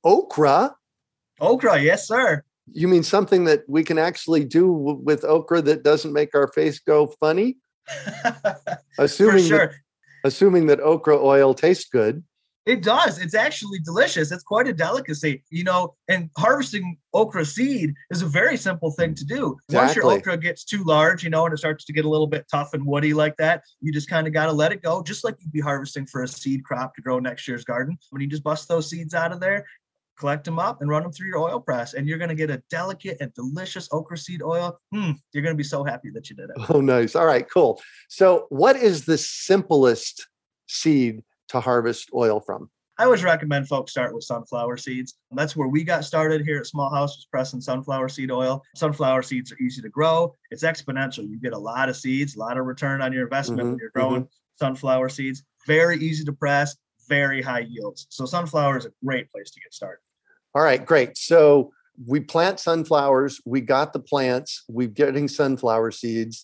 Okra? 0.04 0.76
Okra, 1.40 1.80
yes, 1.80 2.08
sir. 2.08 2.44
You 2.72 2.88
mean 2.88 3.04
something 3.04 3.46
that 3.46 3.64
we 3.68 3.84
can 3.84 3.98
actually 3.98 4.46
do 4.46 4.72
with 4.72 5.24
okra 5.24 5.62
that 5.64 5.84
doesn't 5.84 6.14
make 6.14 6.36
our 6.36 6.48
face 6.48 6.80
go 6.80 7.08
funny? 7.20 7.58
assuming 9.00 9.46
sure. 9.46 9.68
that, 9.68 9.72
assuming 10.24 10.68
that 10.68 10.80
okra 10.80 11.18
oil 11.18 11.54
tastes 11.54 11.90
good. 11.90 12.24
It 12.70 12.84
does. 12.84 13.18
It's 13.18 13.34
actually 13.34 13.80
delicious. 13.80 14.32
It's 14.32 14.44
quite 14.44 14.68
a 14.68 14.74
delicacy, 14.74 15.44
you 15.50 15.64
know. 15.64 15.96
And 16.08 16.30
harvesting 16.38 17.00
okra 17.16 17.44
seed 17.44 17.96
is 18.12 18.22
a 18.22 18.28
very 18.28 18.58
simple 18.58 18.92
thing 18.92 19.16
to 19.16 19.26
do. 19.26 19.58
Exactly. 19.70 19.76
Once 19.78 19.96
your 19.96 20.06
okra 20.12 20.38
gets 20.38 20.64
too 20.64 20.84
large, 20.84 21.24
you 21.24 21.32
know, 21.32 21.46
and 21.46 21.54
it 21.54 21.58
starts 21.58 21.84
to 21.86 21.94
get 21.94 22.06
a 22.06 22.10
little 22.10 22.28
bit 22.28 22.46
tough 22.52 22.76
and 22.76 22.86
woody 22.86 23.12
like 23.12 23.36
that, 23.38 23.64
you 23.82 23.92
just 23.92 24.08
kind 24.08 24.28
of 24.28 24.34
got 24.34 24.46
to 24.46 24.52
let 24.52 24.72
it 24.72 24.84
go, 24.84 25.02
just 25.02 25.24
like 25.24 25.36
you'd 25.40 25.52
be 25.52 25.60
harvesting 25.60 26.06
for 26.06 26.22
a 26.22 26.28
seed 26.28 26.64
crop 26.64 26.94
to 26.94 27.02
grow 27.02 27.18
next 27.18 27.48
year's 27.48 27.66
garden. 27.66 27.98
When 28.12 28.22
you 28.22 28.28
just 28.28 28.44
bust 28.44 28.68
those 28.68 28.88
seeds 28.88 29.16
out 29.16 29.32
of 29.32 29.40
there, 29.40 29.66
collect 30.20 30.44
them 30.44 30.60
up 30.60 30.82
and 30.82 30.92
run 30.92 31.02
them 31.02 31.12
through 31.12 31.28
your 31.28 31.40
oil 31.40 31.60
press 31.60 31.96
and 31.96 32.08
you're 32.08 32.20
going 32.20 32.30
to 32.30 32.36
get 32.36 32.52
a 32.52 32.62
delicate 32.70 33.18
and 33.22 33.34
delicious 33.34 33.88
okra 33.94 34.18
seed 34.18 34.44
oil 34.44 34.78
hmm, 34.92 35.12
you're 35.32 35.42
going 35.42 35.56
to 35.56 35.58
be 35.58 35.64
so 35.64 35.82
happy 35.82 36.10
that 36.10 36.30
you 36.30 36.36
did 36.36 36.50
it 36.50 36.70
oh 36.70 36.82
nice 36.82 37.16
all 37.16 37.26
right 37.26 37.50
cool 37.50 37.82
so 38.10 38.46
what 38.50 38.76
is 38.76 39.06
the 39.06 39.18
simplest 39.18 40.28
seed 40.68 41.24
to 41.50 41.60
harvest 41.60 42.10
oil 42.14 42.40
from? 42.40 42.70
I 43.00 43.06
always 43.06 43.24
recommend 43.24 43.70
folks 43.70 43.92
start 43.92 44.14
with 44.14 44.26
sunflower 44.26 44.76
seeds. 44.76 45.16
That's 45.32 45.56
where 45.56 45.70
we 45.70 45.86
got 45.86 46.04
started 46.04 46.46
here 46.46 46.60
at 46.60 46.66
Small 46.66 46.90
House 46.90 47.16
was 47.16 47.28
pressing 47.32 47.62
sunflower 47.62 48.10
seed 48.10 48.30
oil. 48.30 48.62
Sunflower 48.76 49.22
seeds 49.22 49.54
are 49.54 49.58
easy 49.60 49.82
to 49.82 49.88
grow. 49.88 50.36
It's 50.52 50.64
exponential. 50.64 51.20
You 51.20 51.40
get 51.40 51.54
a 51.54 51.58
lot 51.58 51.88
of 51.88 51.96
seeds, 51.96 52.36
a 52.36 52.40
lot 52.40 52.58
of 52.58 52.66
return 52.66 53.02
on 53.02 53.14
your 53.14 53.24
investment 53.24 53.62
mm-hmm, 53.62 53.70
when 53.70 53.80
you're 53.80 53.92
growing 53.96 54.24
mm-hmm. 54.24 54.66
sunflower 54.66 55.08
seeds. 55.08 55.44
Very 55.66 55.98
easy 55.98 56.26
to 56.26 56.34
press, 56.34 56.76
very 57.08 57.42
high 57.42 57.66
yields. 57.70 58.06
So 58.10 58.26
sunflower 58.26 58.78
is 58.80 58.86
a 58.86 58.92
great 59.06 59.32
place 59.32 59.50
to 59.52 59.62
get 59.62 59.74
started. 59.74 60.02
All 60.54 60.62
right, 60.62 60.86
great. 60.86 61.18
So 61.18 61.72
we 62.06 62.20
plant 62.20 62.60
sunflowers. 62.60 63.40
We 63.46 63.62
got 63.62 63.94
the 63.94 64.00
plants. 64.00 64.66
We're 64.68 64.88
getting 64.88 65.30
sunflower 65.30 65.92
seeds. 65.92 66.44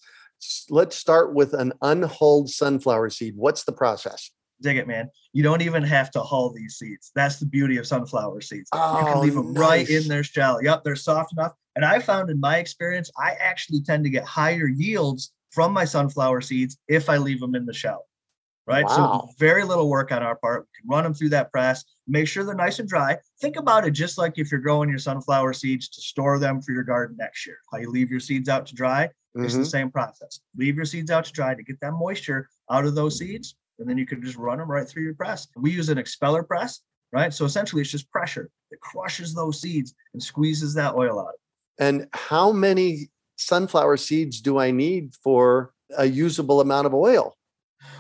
Let's 0.70 0.96
start 0.96 1.34
with 1.34 1.54
an 1.54 1.74
unhulled 1.82 2.50
sunflower 2.50 3.10
seed. 3.10 3.36
What's 3.36 3.66
the 3.66 3.74
process? 3.74 4.32
Dig 4.62 4.78
it, 4.78 4.88
man. 4.88 5.10
You 5.34 5.44
don't 5.44 5.62
even 5.62 5.84
have 5.84 6.12
to 6.12 6.22
hull 6.22 6.52
these 6.52 6.76
seeds. 6.76 7.12
That's 7.16 7.40
the 7.40 7.46
beauty 7.46 7.78
of 7.78 7.88
sunflower 7.88 8.42
seeds. 8.42 8.70
Oh, 8.74 9.00
you 9.00 9.06
can 9.06 9.18
oh, 9.18 9.22
leave 9.22 9.34
them 9.34 9.54
right 9.54 9.88
in 9.90 10.08
their 10.08 10.24
shell. 10.24 10.64
Yep, 10.64 10.84
they're 10.84 10.96
soft 10.96 11.34
enough. 11.34 11.54
And 11.76 11.84
I 11.84 12.00
found 12.00 12.30
in 12.30 12.40
my 12.40 12.58
experience, 12.58 13.12
I 13.18 13.34
actually 13.40 13.82
tend 13.82 14.04
to 14.06 14.10
get 14.10 14.24
higher 14.24 14.68
yields 14.68 15.34
from 15.52 15.74
my 15.74 15.86
sunflower 15.86 16.42
seeds 16.42 16.78
if 16.88 17.10
I 17.10 17.18
leave 17.18 17.40
them 17.40 17.56
in 17.56 17.66
the 17.66 17.74
shell. 17.74 18.06
Right. 18.68 18.86
Wow. 18.86 19.28
So 19.28 19.34
very 19.38 19.64
little 19.64 19.90
work 19.90 20.12
on 20.12 20.24
our 20.24 20.36
part. 20.36 20.62
We 20.62 20.82
can 20.82 20.90
run 20.90 21.04
them 21.04 21.14
through 21.14 21.30
that 21.30 21.52
press, 21.52 21.86
make 22.08 22.28
sure 22.28 22.44
they're 22.44 22.56
nice 22.56 22.80
and 22.80 22.90
dry. 22.90 23.18
Think 23.40 23.58
about 23.58 23.86
it 23.86 23.92
just 23.92 24.18
like 24.18 24.40
if 24.40 24.52
you're 24.52 24.60
growing 24.60 24.90
your 24.90 24.98
sunflower 24.98 25.54
seeds 25.54 25.88
to 25.90 26.02
store 26.02 26.40
them 26.40 26.64
for 26.64 26.72
your 26.72 26.82
garden 26.82 27.16
next 27.20 27.46
year. 27.46 27.58
How 27.72 27.78
you 27.78 27.92
leave 27.92 28.10
your 28.10 28.20
seeds 28.20 28.50
out 28.50 28.66
to 28.66 28.74
dry. 28.76 29.10
It's 29.36 29.54
the 29.54 29.60
mm-hmm. 29.60 29.68
same 29.68 29.92
process. 29.92 30.40
Leave 30.58 30.78
your 30.78 30.86
seeds 30.86 31.12
out 31.12 31.26
to 31.26 31.32
dry 31.34 31.54
to 31.54 31.64
get 31.64 31.80
that 31.82 31.92
moisture 31.92 32.50
out 32.72 32.86
of 32.86 32.96
those 32.96 33.16
mm. 33.16 33.20
seeds, 33.20 33.56
and 33.80 33.90
then 33.90 33.98
you 33.98 34.06
can 34.06 34.22
just 34.22 34.38
run 34.38 34.58
them 34.58 34.70
right 34.70 34.88
through 34.88 35.04
your 35.04 35.14
press. 35.14 35.48
We 35.56 35.72
use 35.72 35.90
an 35.90 35.98
expeller 35.98 36.44
press, 36.44 36.82
right? 37.12 37.34
So 37.34 37.46
essentially, 37.46 37.82
it's 37.82 37.92
just 37.92 38.10
pressure 38.12 38.50
that 38.72 38.80
crushes 38.80 39.34
those 39.34 39.62
seeds 39.62 39.94
and 40.14 40.22
squeezes 40.22 40.74
that 40.76 40.96
oil 40.96 41.20
out. 41.20 41.34
And 41.78 42.08
how 42.14 42.52
many 42.52 43.10
sunflower 43.38 43.98
seeds 43.98 44.40
do 44.42 44.58
I 44.60 44.72
need 44.72 45.14
for 45.24 45.74
a 45.98 46.06
usable 46.06 46.62
amount 46.62 46.88
of 46.88 46.94
oil? 46.94 47.36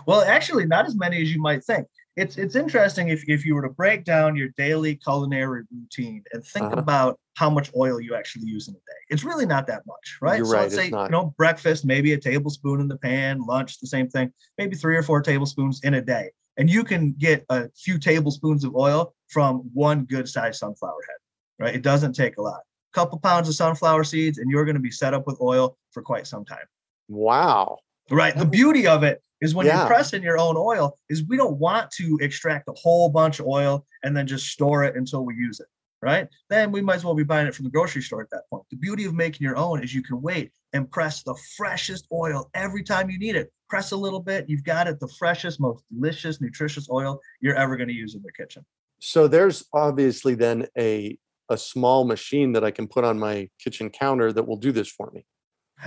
Well, 0.07 0.21
actually, 0.21 0.65
not 0.65 0.85
as 0.85 0.95
many 0.95 1.21
as 1.21 1.33
you 1.33 1.41
might 1.41 1.63
think. 1.63 1.87
It's 2.15 2.37
it's 2.37 2.55
interesting 2.55 3.09
if, 3.09 3.27
if 3.27 3.45
you 3.45 3.55
were 3.55 3.63
to 3.63 3.69
break 3.69 4.05
down 4.05 4.37
your 4.37 4.49
daily 4.55 4.95
culinary 4.95 5.63
routine 5.69 6.23
and 6.31 6.43
think 6.45 6.67
Uh-huh. 6.67 6.79
about 6.79 7.19
how 7.35 7.49
much 7.49 7.69
oil 7.75 7.99
you 7.99 8.15
actually 8.15 8.47
use 8.47 8.67
in 8.67 8.73
a 8.73 8.77
day. 8.77 8.99
It's 9.09 9.23
really 9.23 9.45
not 9.45 9.67
that 9.67 9.83
much, 9.85 10.17
right? 10.21 10.37
You're 10.37 10.45
so 10.45 10.53
right, 10.53 10.61
let's 10.63 10.75
say, 10.75 10.85
you 10.87 11.09
know, 11.09 11.33
breakfast, 11.37 11.85
maybe 11.85 12.13
a 12.13 12.17
tablespoon 12.17 12.79
in 12.79 12.87
the 12.87 12.97
pan, 12.97 13.45
lunch, 13.45 13.79
the 13.79 13.87
same 13.87 14.09
thing, 14.09 14.31
maybe 14.57 14.75
three 14.75 14.95
or 14.95 15.03
four 15.03 15.21
tablespoons 15.21 15.81
in 15.83 15.95
a 15.95 16.01
day. 16.01 16.31
And 16.57 16.69
you 16.69 16.85
can 16.85 17.13
get 17.17 17.45
a 17.49 17.69
few 17.75 17.99
tablespoons 17.99 18.63
of 18.63 18.73
oil 18.75 19.13
from 19.27 19.69
one 19.73 20.05
good 20.05 20.29
sized 20.29 20.59
sunflower 20.59 21.01
head, 21.07 21.65
right? 21.65 21.75
It 21.75 21.81
doesn't 21.81 22.13
take 22.13 22.37
a 22.37 22.41
lot. 22.41 22.61
A 22.61 22.93
couple 22.93 23.19
pounds 23.19 23.49
of 23.49 23.55
sunflower 23.55 24.05
seeds, 24.05 24.37
and 24.37 24.49
you're 24.49 24.63
going 24.63 24.75
to 24.75 24.81
be 24.81 24.91
set 24.91 25.13
up 25.13 25.27
with 25.27 25.39
oil 25.41 25.77
for 25.91 26.01
quite 26.01 26.27
some 26.27 26.45
time. 26.45 26.65
Wow. 27.09 27.79
Right. 28.09 28.37
The 28.37 28.45
beauty 28.45 28.87
of 28.87 29.03
it 29.03 29.21
is 29.41 29.53
when 29.53 29.65
Yeah. 29.65 29.79
you're 29.79 29.87
pressing 29.87 30.23
your 30.23 30.37
own 30.37 30.55
oil 30.57 30.95
is 31.09 31.25
we 31.27 31.35
don't 31.35 31.57
want 31.57 31.91
to 31.97 32.17
extract 32.21 32.69
a 32.69 32.73
whole 32.73 33.09
bunch 33.09 33.39
of 33.41 33.45
oil 33.47 33.85
and 34.03 34.15
then 34.15 34.25
just 34.25 34.47
store 34.47 34.85
it 34.85 34.95
until 34.95 35.25
we 35.25 35.35
use 35.35 35.59
it. 35.59 35.67
Right. 36.05 36.27
Then 36.51 36.71
we 36.71 36.81
might 36.81 36.97
as 36.97 37.03
well 37.03 37.15
be 37.15 37.23
buying 37.23 37.47
it 37.47 37.55
from 37.55 37.63
the 37.63 37.71
grocery 37.71 38.03
store 38.03 38.21
at 38.21 38.29
that 38.29 38.43
point. 38.51 38.61
The 38.69 38.77
beauty 38.77 39.05
of 39.05 39.15
making 39.15 39.43
your 39.43 39.57
own 39.57 39.83
is 39.83 39.91
you 39.91 40.03
can 40.03 40.21
wait 40.21 40.51
and 40.71 40.89
press 40.91 41.23
the 41.23 41.35
freshest 41.57 42.05
oil 42.11 42.47
every 42.53 42.83
time 42.83 43.09
you 43.09 43.17
need 43.17 43.35
it. 43.35 43.51
Press 43.69 43.91
a 43.91 43.97
little 43.97 44.19
bit, 44.19 44.45
you've 44.47 44.63
got 44.63 44.87
it, 44.87 44.99
the 44.99 45.11
freshest, 45.17 45.59
most 45.59 45.83
delicious, 45.91 46.39
nutritious 46.39 46.87
oil 46.91 47.19
you're 47.41 47.55
ever 47.55 47.75
going 47.75 47.87
to 47.87 47.95
use 47.95 48.13
in 48.13 48.21
the 48.21 48.31
kitchen. 48.33 48.63
So 48.99 49.27
there's 49.27 49.65
obviously 49.73 50.35
then 50.35 50.67
a 50.77 51.17
a 51.49 51.57
small 51.57 52.05
machine 52.05 52.51
that 52.51 52.63
I 52.63 52.69
can 52.69 52.87
put 52.87 53.03
on 53.03 53.17
my 53.17 53.49
kitchen 53.59 53.89
counter 53.89 54.31
that 54.31 54.47
will 54.47 54.57
do 54.57 54.71
this 54.71 54.89
for 54.89 55.09
me. 55.11 55.25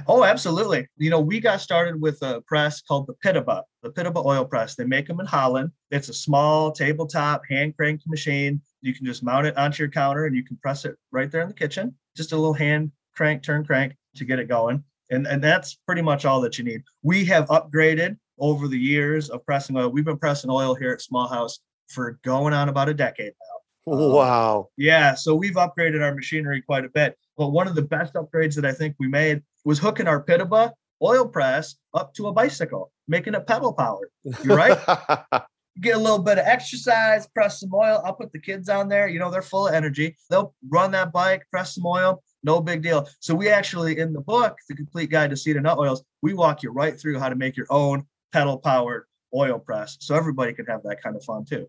Oh, 0.06 0.24
absolutely. 0.24 0.86
You 0.96 1.10
know, 1.10 1.20
we 1.20 1.40
got 1.40 1.60
started 1.60 2.00
with 2.00 2.22
a 2.22 2.42
press 2.42 2.82
called 2.82 3.06
the 3.06 3.14
Piteba, 3.24 3.62
the 3.82 3.90
Piteba 3.90 4.24
oil 4.24 4.44
press. 4.44 4.74
They 4.74 4.84
make 4.84 5.06
them 5.06 5.20
in 5.20 5.26
Holland. 5.26 5.70
It's 5.90 6.08
a 6.08 6.14
small 6.14 6.70
tabletop 6.70 7.42
hand 7.48 7.76
cranked 7.76 8.04
machine. 8.06 8.60
You 8.80 8.94
can 8.94 9.06
just 9.06 9.22
mount 9.22 9.46
it 9.46 9.56
onto 9.56 9.82
your 9.82 9.90
counter 9.90 10.26
and 10.26 10.36
you 10.36 10.44
can 10.44 10.56
press 10.58 10.84
it 10.84 10.96
right 11.10 11.30
there 11.30 11.42
in 11.42 11.48
the 11.48 11.54
kitchen. 11.54 11.94
Just 12.16 12.32
a 12.32 12.36
little 12.36 12.54
hand 12.54 12.92
crank, 13.16 13.42
turn 13.42 13.64
crank 13.64 13.94
to 14.16 14.24
get 14.24 14.38
it 14.38 14.48
going. 14.48 14.84
And, 15.10 15.26
and 15.26 15.42
that's 15.42 15.74
pretty 15.86 16.02
much 16.02 16.24
all 16.24 16.40
that 16.42 16.58
you 16.58 16.64
need. 16.64 16.82
We 17.02 17.24
have 17.26 17.46
upgraded 17.48 18.18
over 18.38 18.68
the 18.68 18.78
years 18.78 19.30
of 19.30 19.44
pressing 19.46 19.76
oil. 19.76 19.88
We've 19.88 20.04
been 20.04 20.18
pressing 20.18 20.50
oil 20.50 20.74
here 20.74 20.92
at 20.92 21.00
Small 21.00 21.28
House 21.28 21.60
for 21.88 22.18
going 22.22 22.52
on 22.52 22.68
about 22.68 22.88
a 22.88 22.94
decade 22.94 23.32
now. 23.40 23.54
Um, 23.92 24.12
Wow. 24.12 24.68
Yeah, 24.76 25.14
so 25.14 25.34
we've 25.34 25.54
upgraded 25.54 26.02
our 26.02 26.14
machinery 26.14 26.60
quite 26.60 26.84
a 26.84 26.90
bit. 26.90 27.16
But 27.38 27.48
one 27.48 27.66
of 27.66 27.74
the 27.74 27.82
best 27.82 28.14
upgrades 28.14 28.54
that 28.56 28.66
I 28.66 28.72
think 28.72 28.96
we 28.98 29.08
made 29.08 29.42
was 29.68 29.78
hooking 29.78 30.08
our 30.08 30.24
Piteba 30.24 30.72
oil 31.02 31.28
press 31.28 31.76
up 31.92 32.14
to 32.14 32.28
a 32.28 32.32
bicycle, 32.32 32.90
making 33.06 33.34
it 33.34 33.46
pedal 33.46 33.74
powered. 33.74 34.08
You're 34.42 34.56
right. 34.56 34.78
Get 35.82 35.94
a 35.94 35.98
little 35.98 36.20
bit 36.20 36.38
of 36.38 36.46
exercise, 36.46 37.26
press 37.28 37.60
some 37.60 37.74
oil. 37.74 38.00
I'll 38.02 38.14
put 38.14 38.32
the 38.32 38.40
kids 38.40 38.70
on 38.70 38.88
there. 38.88 39.08
You 39.08 39.18
know, 39.18 39.30
they're 39.30 39.42
full 39.42 39.68
of 39.68 39.74
energy. 39.74 40.16
They'll 40.30 40.54
run 40.70 40.90
that 40.92 41.12
bike, 41.12 41.42
press 41.50 41.74
some 41.74 41.84
oil, 41.84 42.22
no 42.42 42.62
big 42.62 42.82
deal. 42.82 43.10
So 43.20 43.34
we 43.34 43.50
actually, 43.50 43.98
in 43.98 44.14
the 44.14 44.22
book, 44.22 44.56
The 44.70 44.74
Complete 44.74 45.10
Guide 45.10 45.28
to 45.30 45.36
Seed 45.36 45.56
and 45.56 45.64
Nut 45.64 45.78
Oils, 45.78 46.02
we 46.22 46.32
walk 46.32 46.62
you 46.62 46.70
right 46.70 46.98
through 46.98 47.18
how 47.18 47.28
to 47.28 47.36
make 47.36 47.54
your 47.54 47.66
own 47.68 48.06
pedal 48.32 48.56
powered 48.56 49.04
oil 49.36 49.58
press. 49.58 49.98
So 50.00 50.14
everybody 50.14 50.54
can 50.54 50.64
have 50.64 50.82
that 50.84 51.02
kind 51.02 51.14
of 51.14 51.22
fun 51.24 51.44
too. 51.44 51.68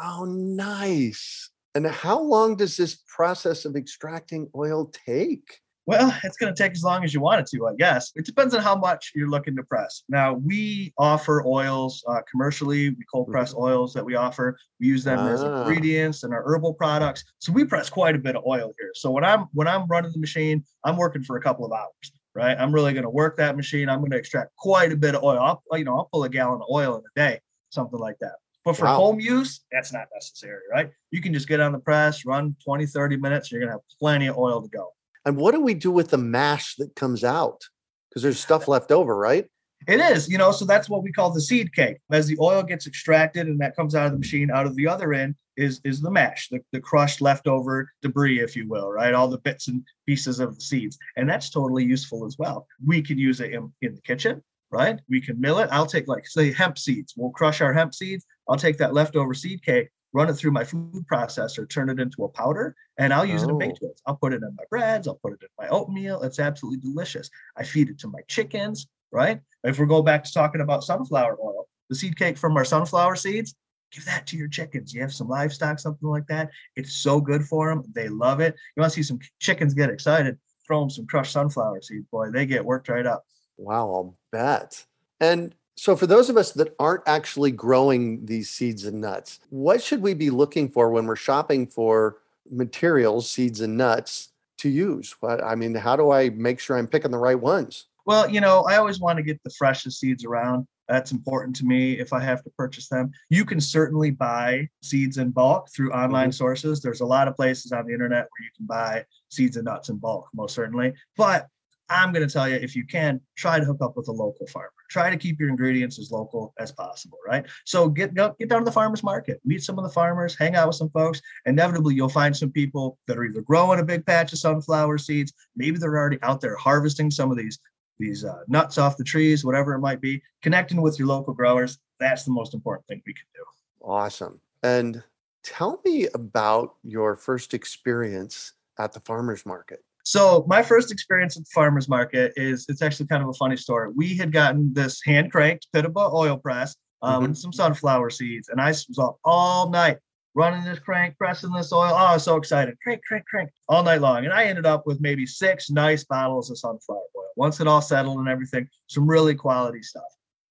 oh, 0.00 0.24
nice. 0.24 1.50
And 1.74 1.84
how 1.84 2.20
long 2.20 2.54
does 2.54 2.76
this 2.76 3.02
process 3.08 3.64
of 3.64 3.74
extracting 3.74 4.48
oil 4.54 4.92
take? 5.04 5.58
Well, 5.86 6.14
it's 6.22 6.36
going 6.36 6.54
to 6.54 6.62
take 6.62 6.72
as 6.72 6.84
long 6.84 7.04
as 7.04 7.12
you 7.14 7.20
want 7.20 7.40
it 7.40 7.46
to, 7.56 7.66
I 7.66 7.74
guess. 7.76 8.12
It 8.14 8.24
depends 8.26 8.54
on 8.54 8.62
how 8.62 8.76
much 8.76 9.12
you're 9.14 9.28
looking 9.30 9.56
to 9.56 9.62
press. 9.62 10.02
Now, 10.08 10.34
we 10.34 10.92
offer 10.98 11.44
oils 11.46 12.04
uh, 12.06 12.20
commercially. 12.30 12.90
We 12.90 13.04
cold 13.12 13.30
press 13.30 13.54
oils 13.54 13.92
that 13.94 14.04
we 14.04 14.14
offer. 14.14 14.56
We 14.78 14.86
use 14.86 15.02
them 15.04 15.26
as 15.26 15.42
Ah. 15.42 15.46
ingredients 15.46 16.22
in 16.22 16.32
our 16.32 16.42
herbal 16.46 16.74
products. 16.74 17.24
So 17.38 17.52
we 17.52 17.64
press 17.64 17.88
quite 17.90 18.14
a 18.14 18.18
bit 18.18 18.36
of 18.36 18.44
oil 18.46 18.72
here. 18.78 18.90
So 18.94 19.10
when 19.10 19.24
I'm 19.24 19.46
when 19.52 19.66
I'm 19.66 19.86
running 19.86 20.12
the 20.12 20.18
machine, 20.20 20.64
I'm 20.84 20.96
working 20.96 21.22
for 21.22 21.36
a 21.36 21.40
couple 21.42 21.64
of 21.64 21.72
hours. 21.72 22.12
Right, 22.32 22.56
I'm 22.56 22.72
really 22.72 22.92
going 22.92 23.02
to 23.02 23.10
work 23.10 23.36
that 23.38 23.56
machine. 23.56 23.88
I'm 23.88 23.98
going 23.98 24.12
to 24.12 24.16
extract 24.16 24.54
quite 24.56 24.92
a 24.92 24.96
bit 24.96 25.16
of 25.16 25.24
oil. 25.24 25.40
I'll, 25.40 25.62
you 25.76 25.84
know, 25.84 25.96
I'll 25.98 26.08
pull 26.12 26.22
a 26.22 26.28
gallon 26.28 26.60
of 26.62 26.68
oil 26.70 26.94
in 26.94 27.02
a 27.02 27.12
day, 27.28 27.40
something 27.70 27.98
like 27.98 28.18
that. 28.20 28.34
But 28.64 28.76
for 28.76 28.84
Wow. 28.84 28.94
home 28.96 29.18
use, 29.20 29.64
that's 29.72 29.92
not 29.92 30.06
necessary, 30.14 30.60
right? 30.72 30.90
You 31.10 31.20
can 31.20 31.34
just 31.34 31.48
get 31.48 31.58
on 31.58 31.72
the 31.72 31.80
press, 31.80 32.24
run 32.24 32.54
20, 32.64 32.86
30 32.86 33.16
minutes, 33.16 33.50
you're 33.50 33.60
going 33.60 33.68
to 33.70 33.72
have 33.72 33.80
plenty 33.98 34.28
of 34.28 34.38
oil 34.38 34.62
to 34.62 34.68
go. 34.68 34.92
And 35.24 35.36
what 35.36 35.52
do 35.52 35.60
we 35.60 35.74
do 35.74 35.90
with 35.90 36.10
the 36.10 36.18
mash 36.18 36.76
that 36.76 36.94
comes 36.96 37.24
out? 37.24 37.62
Because 38.08 38.22
there's 38.22 38.40
stuff 38.40 38.68
left 38.68 38.90
over, 38.90 39.14
right? 39.14 39.46
It 39.88 40.00
is, 40.00 40.28
you 40.28 40.36
know, 40.36 40.52
so 40.52 40.66
that's 40.66 40.90
what 40.90 41.02
we 41.02 41.12
call 41.12 41.30
the 41.30 41.40
seed 41.40 41.72
cake. 41.74 41.98
As 42.10 42.26
the 42.26 42.36
oil 42.38 42.62
gets 42.62 42.86
extracted 42.86 43.46
and 43.46 43.58
that 43.60 43.76
comes 43.76 43.94
out 43.94 44.06
of 44.06 44.12
the 44.12 44.18
machine, 44.18 44.50
out 44.50 44.66
of 44.66 44.76
the 44.76 44.86
other 44.86 45.14
end 45.14 45.34
is 45.56 45.80
is 45.84 46.00
the 46.00 46.10
mash, 46.10 46.48
the, 46.48 46.60
the 46.72 46.80
crushed 46.80 47.20
leftover 47.20 47.90
debris, 48.02 48.40
if 48.40 48.56
you 48.56 48.68
will, 48.68 48.90
right? 48.90 49.14
All 49.14 49.28
the 49.28 49.38
bits 49.38 49.68
and 49.68 49.82
pieces 50.06 50.38
of 50.38 50.54
the 50.54 50.60
seeds. 50.60 50.98
And 51.16 51.28
that's 51.28 51.50
totally 51.50 51.84
useful 51.84 52.26
as 52.26 52.36
well. 52.38 52.66
We 52.84 53.00
can 53.00 53.18
use 53.18 53.40
it 53.40 53.52
in, 53.52 53.72
in 53.80 53.94
the 53.94 54.00
kitchen, 54.02 54.42
right? 54.70 55.00
We 55.08 55.20
can 55.20 55.40
mill 55.40 55.58
it. 55.60 55.68
I'll 55.72 55.86
take 55.86 56.08
like 56.08 56.26
say 56.26 56.52
hemp 56.52 56.78
seeds. 56.78 57.14
We'll 57.16 57.30
crush 57.30 57.60
our 57.62 57.72
hemp 57.72 57.94
seeds. 57.94 58.26
I'll 58.48 58.56
take 58.56 58.78
that 58.78 58.94
leftover 58.94 59.32
seed 59.32 59.64
cake, 59.64 59.88
run 60.12 60.28
it 60.28 60.34
through 60.34 60.50
my 60.50 60.64
food 60.64 61.04
processor, 61.10 61.68
turn 61.68 61.88
it 61.88 62.00
into 62.00 62.24
a 62.24 62.28
powder, 62.28 62.74
and 62.98 63.12
I'll 63.12 63.24
use 63.24 63.42
it 63.42 63.48
in 63.48 63.54
Oh. 63.54 63.58
baked 63.58 63.80
goods. 63.80 64.02
I'll 64.06 64.16
put 64.16 64.32
it 64.32 64.42
in 64.42 64.54
my 64.56 64.64
breads, 64.70 65.06
I'll 65.06 65.20
put 65.22 65.32
it 65.34 65.42
in 65.42 65.48
my 65.58 65.68
oatmeal. 65.68 66.22
It's 66.22 66.38
absolutely 66.40 66.80
delicious. 66.80 67.30
I 67.56 67.62
feed 67.64 67.90
it 67.90 67.98
to 68.00 68.08
my 68.08 68.20
chickens, 68.28 68.86
right? 69.12 69.40
If 69.64 69.78
we 69.78 69.86
go 69.86 70.02
back 70.02 70.24
to 70.24 70.32
talking 70.32 70.60
about 70.60 70.84
sunflower 70.84 71.38
oil, 71.42 71.68
the 71.88 71.94
seed 71.96 72.16
cake 72.16 72.38
from 72.38 72.56
our 72.56 72.64
sunflower 72.64 73.16
seeds, 73.16 73.54
give 73.92 74.04
that 74.04 74.26
to 74.28 74.36
your 74.36 74.48
chickens. 74.48 74.94
You 74.94 75.00
have 75.00 75.12
some 75.12 75.28
livestock, 75.28 75.78
something 75.78 76.08
like 76.08 76.26
that. 76.28 76.50
It's 76.76 76.92
so 76.92 77.20
good 77.20 77.44
for 77.44 77.68
them. 77.68 77.84
They 77.92 78.08
love 78.08 78.40
it. 78.40 78.54
You 78.76 78.80
want 78.80 78.92
to 78.92 78.96
see 78.96 79.02
some 79.02 79.18
chickens 79.40 79.74
get 79.74 79.90
excited? 79.90 80.38
Throw 80.66 80.80
them 80.80 80.90
some 80.90 81.06
crushed 81.06 81.32
sunflower 81.32 81.82
seeds, 81.82 82.06
boy. 82.12 82.30
They 82.30 82.46
get 82.46 82.64
worked 82.64 82.88
right 82.88 83.06
up. 83.06 83.24
Wow, 83.56 83.92
I'll 83.92 84.16
bet. 84.32 84.86
And 85.18 85.54
so, 85.80 85.96
for 85.96 86.06
those 86.06 86.28
of 86.28 86.36
us 86.36 86.52
that 86.52 86.74
aren't 86.78 87.04
actually 87.06 87.52
growing 87.52 88.26
these 88.26 88.50
seeds 88.50 88.84
and 88.84 89.00
nuts, 89.00 89.40
what 89.48 89.82
should 89.82 90.02
we 90.02 90.12
be 90.12 90.28
looking 90.28 90.68
for 90.68 90.90
when 90.90 91.06
we're 91.06 91.16
shopping 91.16 91.66
for 91.66 92.18
materials, 92.50 93.30
seeds 93.30 93.62
and 93.62 93.78
nuts 93.78 94.28
to 94.58 94.68
use? 94.68 95.16
What 95.20 95.42
I 95.42 95.54
mean, 95.54 95.74
how 95.74 95.96
do 95.96 96.10
I 96.10 96.28
make 96.28 96.60
sure 96.60 96.76
I'm 96.76 96.86
picking 96.86 97.10
the 97.10 97.16
right 97.16 97.40
ones? 97.40 97.86
Well, 98.04 98.28
you 98.28 98.42
know, 98.42 98.60
I 98.68 98.76
always 98.76 99.00
want 99.00 99.16
to 99.16 99.22
get 99.22 99.42
the 99.42 99.48
freshest 99.56 99.98
seeds 100.00 100.22
around. 100.22 100.66
That's 100.86 101.12
important 101.12 101.56
to 101.56 101.64
me 101.64 101.98
if 101.98 102.12
I 102.12 102.20
have 102.20 102.44
to 102.44 102.50
purchase 102.58 102.90
them. 102.90 103.10
You 103.30 103.46
can 103.46 103.58
certainly 103.58 104.10
buy 104.10 104.68
seeds 104.82 105.16
in 105.16 105.30
bulk 105.30 105.70
through 105.74 105.92
mm-hmm. 105.92 106.04
online 106.04 106.30
sources. 106.30 106.82
There's 106.82 107.00
a 107.00 107.06
lot 107.06 107.26
of 107.26 107.36
places 107.36 107.72
on 107.72 107.86
the 107.86 107.94
internet 107.94 108.24
where 108.24 108.44
you 108.44 108.50
can 108.54 108.66
buy 108.66 109.06
seeds 109.30 109.56
and 109.56 109.64
nuts 109.64 109.88
in 109.88 109.96
bulk, 109.96 110.28
most 110.34 110.54
certainly. 110.54 110.92
But 111.16 111.46
I'm 111.88 112.12
going 112.12 112.28
to 112.28 112.30
tell 112.30 112.50
you, 112.50 112.56
if 112.56 112.76
you 112.76 112.84
can, 112.86 113.18
try 113.34 113.58
to 113.58 113.64
hook 113.64 113.78
up 113.80 113.96
with 113.96 114.08
a 114.08 114.12
local 114.12 114.46
farmer. 114.48 114.72
Try 114.90 115.08
to 115.08 115.16
keep 115.16 115.38
your 115.38 115.48
ingredients 115.48 115.98
as 115.98 116.10
local 116.10 116.52
as 116.58 116.72
possible, 116.72 117.18
right? 117.26 117.46
So 117.64 117.88
get 117.88 118.14
get 118.14 118.48
down 118.48 118.60
to 118.60 118.64
the 118.64 118.72
farmers 118.72 119.02
market, 119.02 119.40
meet 119.44 119.62
some 119.62 119.78
of 119.78 119.84
the 119.84 119.90
farmers, 119.90 120.36
hang 120.36 120.56
out 120.56 120.66
with 120.66 120.76
some 120.76 120.90
folks. 120.90 121.20
Inevitably, 121.46 121.94
you'll 121.94 122.08
find 122.08 122.36
some 122.36 122.50
people 122.50 122.98
that 123.06 123.16
are 123.16 123.24
either 123.24 123.42
growing 123.42 123.80
a 123.80 123.84
big 123.84 124.04
patch 124.04 124.32
of 124.32 124.38
sunflower 124.38 124.98
seeds, 124.98 125.32
maybe 125.56 125.78
they're 125.78 125.96
already 125.96 126.18
out 126.22 126.40
there 126.40 126.56
harvesting 126.56 127.10
some 127.10 127.30
of 127.30 127.36
these 127.36 127.58
these 127.98 128.24
uh, 128.24 128.38
nuts 128.48 128.78
off 128.78 128.96
the 128.96 129.04
trees, 129.04 129.44
whatever 129.44 129.74
it 129.74 129.80
might 129.80 130.00
be. 130.00 130.22
Connecting 130.42 130.80
with 130.80 130.98
your 130.98 131.06
local 131.06 131.34
growers, 131.34 131.78
that's 132.00 132.24
the 132.24 132.32
most 132.32 132.54
important 132.54 132.86
thing 132.86 133.02
we 133.06 133.12
can 133.12 133.26
do. 133.34 133.44
Awesome. 133.86 134.40
And 134.62 135.04
tell 135.44 135.80
me 135.84 136.08
about 136.14 136.74
your 136.82 137.14
first 137.14 137.54
experience 137.54 138.54
at 138.78 138.92
the 138.92 139.00
farmers 139.00 139.44
market. 139.46 139.84
So 140.04 140.44
my 140.48 140.62
first 140.62 140.90
experience 140.90 141.36
at 141.36 141.44
the 141.44 141.50
farmers 141.54 141.88
market 141.88 142.32
is 142.36 142.66
it's 142.68 142.82
actually 142.82 143.06
kind 143.06 143.22
of 143.22 143.28
a 143.28 143.34
funny 143.34 143.56
story. 143.56 143.90
We 143.94 144.16
had 144.16 144.32
gotten 144.32 144.72
this 144.72 145.00
hand 145.04 145.30
cranked 145.30 145.66
Piteba 145.74 146.12
oil 146.12 146.36
press 146.38 146.76
um, 147.02 147.14
mm-hmm. 147.14 147.24
and 147.26 147.38
some 147.38 147.52
sunflower 147.52 148.10
seeds. 148.10 148.48
And 148.48 148.60
I 148.60 148.68
was 148.68 148.98
up 148.98 149.18
all 149.24 149.70
night 149.70 149.98
running 150.34 150.64
this 150.64 150.78
crank, 150.78 151.16
pressing 151.18 151.52
this 151.52 151.72
oil. 151.72 151.90
Oh, 151.92 151.96
I 151.96 152.14
was 152.14 152.24
so 152.24 152.36
excited. 152.36 152.76
Crank, 152.82 153.02
crank, 153.04 153.26
crank 153.26 153.50
all 153.68 153.82
night 153.82 154.00
long. 154.00 154.24
And 154.24 154.32
I 154.32 154.44
ended 154.44 154.66
up 154.66 154.86
with 154.86 155.00
maybe 155.00 155.26
six 155.26 155.70
nice 155.70 156.04
bottles 156.04 156.50
of 156.50 156.58
sunflower 156.58 156.98
oil. 157.16 157.24
Once 157.36 157.60
it 157.60 157.66
all 157.66 157.82
settled 157.82 158.18
and 158.18 158.28
everything, 158.28 158.68
some 158.86 159.08
really 159.08 159.34
quality 159.34 159.82
stuff. 159.82 160.02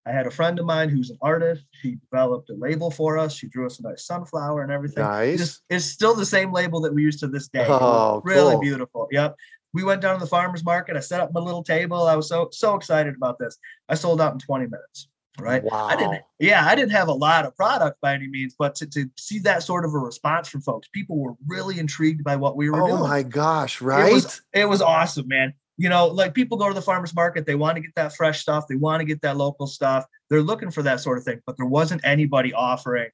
I 0.10 0.14
had 0.14 0.26
a 0.26 0.32
friend 0.32 0.58
of 0.60 0.66
mine 0.66 0.90
who's 0.90 1.12
an 1.12 1.18
artist. 1.22 1.66
She 1.72 1.98
developed 2.12 2.50
a 2.50 2.56
label 2.56 2.90
for 2.90 3.18
us. 3.18 3.34
She 3.34 3.48
drew 3.48 3.66
us 3.66 3.80
a 3.80 3.84
nice 3.84 4.06
sunflower 4.06 4.64
and 4.64 4.72
everything. 4.72 5.04
Nice. 5.04 5.40
It's, 5.40 5.62
it's 5.70 5.86
still 5.86 6.16
the 6.16 6.26
same 6.26 6.52
label 6.52 6.82
that 6.82 6.94
we 6.94 7.04
use 7.04 7.20
to 7.20 7.28
this 7.28 7.48
day. 7.48 7.66
Oh, 7.68 8.22
really 8.26 8.54
cool. 8.54 8.62
beautiful. 8.62 9.08
Yep. 9.12 9.36
We 9.74 9.84
went 9.84 10.02
down 10.02 10.16
to 10.16 10.20
the 10.20 10.30
farmer's 10.30 10.66
market. 10.66 10.98
I 10.98 11.00
set 11.00 11.20
up 11.20 11.32
my 11.32 11.40
little 11.40 11.64
table. 11.64 12.08
I 12.08 12.16
was 12.16 12.28
so 12.28 12.50
so 12.52 12.76
excited 12.76 13.16
about 13.16 13.38
this. 13.38 13.58
I 13.88 13.94
sold 13.94 14.20
out 14.20 14.34
in 14.34 14.40
20 14.40 14.66
minutes 14.66 15.10
right? 15.42 15.64
Wow. 15.64 15.86
I 15.86 15.96
didn't, 15.96 16.22
yeah, 16.40 16.66
I 16.66 16.76
didn't 16.76 16.92
have 16.92 17.08
a 17.08 17.14
lot 17.14 17.46
of 17.46 17.56
product 17.56 18.00
by 18.02 18.14
any 18.14 18.28
means, 18.28 18.56
but 18.58 18.76
to, 18.76 18.88
to 18.88 19.10
see 19.18 19.40
that 19.40 19.64
sort 19.64 19.86
of 19.86 19.94
a 19.94 19.98
response 19.98 20.50
from 20.50 20.62
folks, 20.62 20.88
people 20.90 21.18
were 21.18 21.34
really 21.48 21.80
intrigued 21.80 22.24
by 22.24 22.36
what 22.36 22.56
we 22.56 22.70
were 22.70 22.82
oh 22.82 22.88
doing. 22.88 23.02
Oh 23.02 23.08
my 23.08 23.24
gosh, 23.24 23.82
right? 23.82 24.10
It 24.10 24.14
was, 24.14 24.42
it 24.54 24.66
was 24.66 24.82
awesome, 24.82 25.28
man. 25.28 25.54
You 25.80 25.88
know, 25.88 26.08
like 26.08 26.34
people 26.34 26.58
go 26.58 26.68
to 26.68 26.74
the 26.74 26.82
farmers 26.82 27.16
market, 27.16 27.46
they 27.46 27.56
want 27.56 27.78
to 27.78 27.82
get 27.82 27.96
that 27.96 28.14
fresh 28.14 28.42
stuff, 28.42 28.66
they 28.68 28.76
want 28.76 29.00
to 29.00 29.06
get 29.06 29.22
that 29.22 29.38
local 29.38 29.66
stuff. 29.66 30.06
They're 30.30 30.42
looking 30.42 30.72
for 30.72 30.84
that 30.84 31.00
sort 31.00 31.18
of 31.18 31.24
thing, 31.24 31.40
but 31.46 31.56
there 31.56 31.66
wasn't 31.66 32.02
anybody 32.04 32.54
offering 32.54 33.10